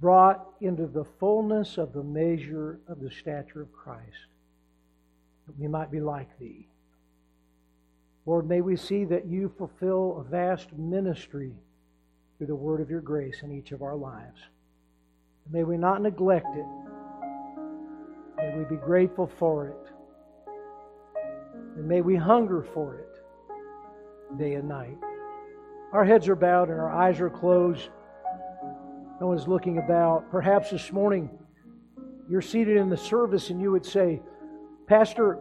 [0.00, 4.26] brought into the fullness of the measure of the stature of Christ,
[5.46, 6.68] that we might be like thee.
[8.26, 11.52] Lord, may we see that you fulfill a vast ministry
[12.36, 14.40] through the word of your grace in each of our lives.
[15.50, 16.66] May we not neglect it.
[18.36, 19.92] May we be grateful for it.
[21.76, 23.05] And may we hunger for it
[24.38, 24.98] day and night.
[25.92, 27.88] Our heads are bowed and our eyes are closed.
[29.20, 30.30] No one's looking about.
[30.30, 31.30] Perhaps this morning
[32.28, 34.20] you're seated in the service and you would say,
[34.86, 35.38] Pastor,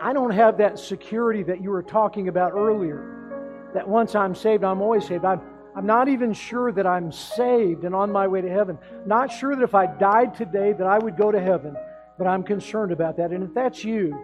[0.00, 3.70] I don't have that security that you were talking about earlier.
[3.74, 5.24] That once I'm saved, I'm always saved.
[5.24, 5.40] I'm,
[5.76, 8.78] I'm not even sure that I'm saved and on my way to heaven.
[9.06, 11.76] Not sure that if I died today that I would go to heaven,
[12.16, 13.32] but I'm concerned about that.
[13.32, 14.16] And if that's you,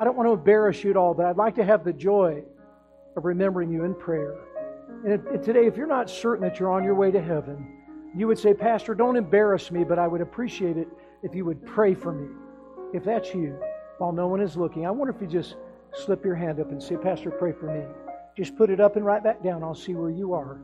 [0.00, 2.42] I don't want to embarrass you at all, but I'd like to have the joy
[3.18, 4.34] of remembering you in prayer.
[5.04, 7.76] And today, if you're not certain that you're on your way to heaven,
[8.16, 10.88] you would say, Pastor, don't embarrass me, but I would appreciate it
[11.22, 12.28] if you would pray for me.
[12.94, 13.60] If that's you,
[13.98, 15.56] while no one is looking, I wonder if you just
[15.92, 17.84] slip your hand up and say, Pastor, pray for me.
[18.34, 19.62] Just put it up and write that down.
[19.62, 20.62] I'll see where you are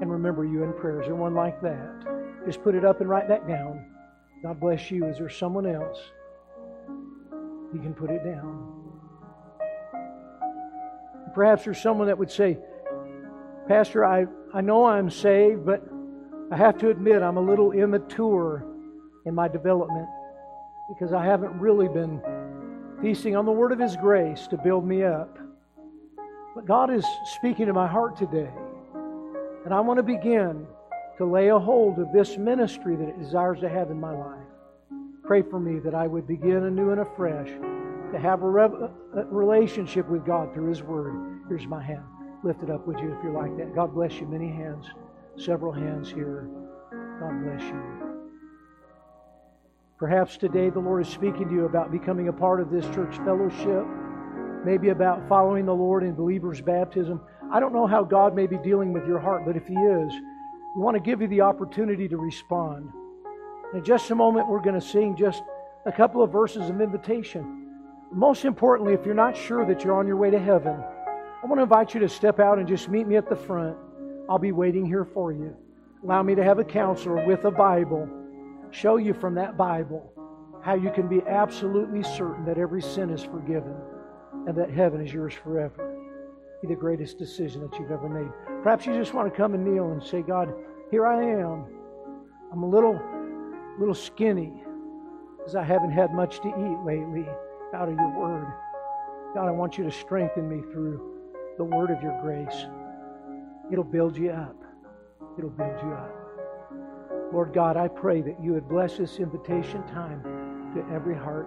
[0.00, 1.04] and remember you in prayers.
[1.04, 2.06] There one like that?
[2.46, 3.84] Just put it up and write that down.
[4.42, 5.04] God bless you.
[5.04, 5.98] Is there someone else?
[7.74, 8.77] You can put it down.
[11.34, 12.58] Perhaps there's someone that would say,
[13.66, 15.82] Pastor, I, I know I'm saved, but
[16.50, 18.64] I have to admit I'm a little immature
[19.26, 20.08] in my development
[20.88, 22.22] because I haven't really been
[23.02, 25.38] feasting on the word of His grace to build me up.
[26.54, 27.04] But God is
[27.36, 28.50] speaking to my heart today.
[29.64, 30.66] And I want to begin
[31.18, 34.38] to lay a hold of this ministry that it desires to have in my life.
[35.24, 37.50] Pray for me that I would begin anew and afresh
[38.12, 41.42] to have a, a relationship with God through His Word.
[41.48, 42.04] Here's my hand.
[42.42, 43.74] Lift it up, would you, if you're like that?
[43.74, 44.26] God bless you.
[44.26, 44.86] Many hands,
[45.36, 46.48] several hands here.
[47.20, 47.82] God bless you.
[49.98, 53.16] Perhaps today the Lord is speaking to you about becoming a part of this church
[53.24, 53.84] fellowship,
[54.64, 57.20] maybe about following the Lord in believer's baptism.
[57.52, 60.12] I don't know how God may be dealing with your heart, but if He is,
[60.76, 62.90] we want to give you the opportunity to respond.
[63.74, 65.42] In just a moment, we're going to sing just
[65.84, 67.67] a couple of verses of invitation.
[68.12, 70.76] Most importantly, if you're not sure that you're on your way to heaven,
[71.42, 73.76] I want to invite you to step out and just meet me at the front.
[74.28, 75.54] I'll be waiting here for you.
[76.02, 78.08] Allow me to have a counselor with a Bible
[78.70, 80.12] show you from that Bible
[80.62, 83.74] how you can be absolutely certain that every sin is forgiven
[84.46, 85.96] and that heaven is yours forever.
[86.60, 88.30] Be the greatest decision that you've ever made.
[88.62, 90.52] Perhaps you just want to come and kneel and say, God,
[90.90, 91.64] here I am.
[92.52, 93.00] I'm a little,
[93.78, 94.52] little skinny.
[95.38, 97.26] because I haven't had much to eat lately
[97.74, 98.46] out of your word.
[99.34, 101.00] God, I want you to strengthen me through
[101.58, 102.66] the word of your grace.
[103.70, 104.56] It'll build you up.
[105.36, 106.14] It'll build you up.
[107.32, 110.22] Lord God, I pray that you would bless this invitation time
[110.74, 111.46] to every heart.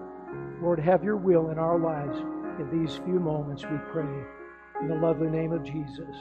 [0.61, 2.17] Lord, have your will in our lives
[2.59, 4.23] in these few moments, we pray.
[4.81, 6.15] In the lovely name of Jesus.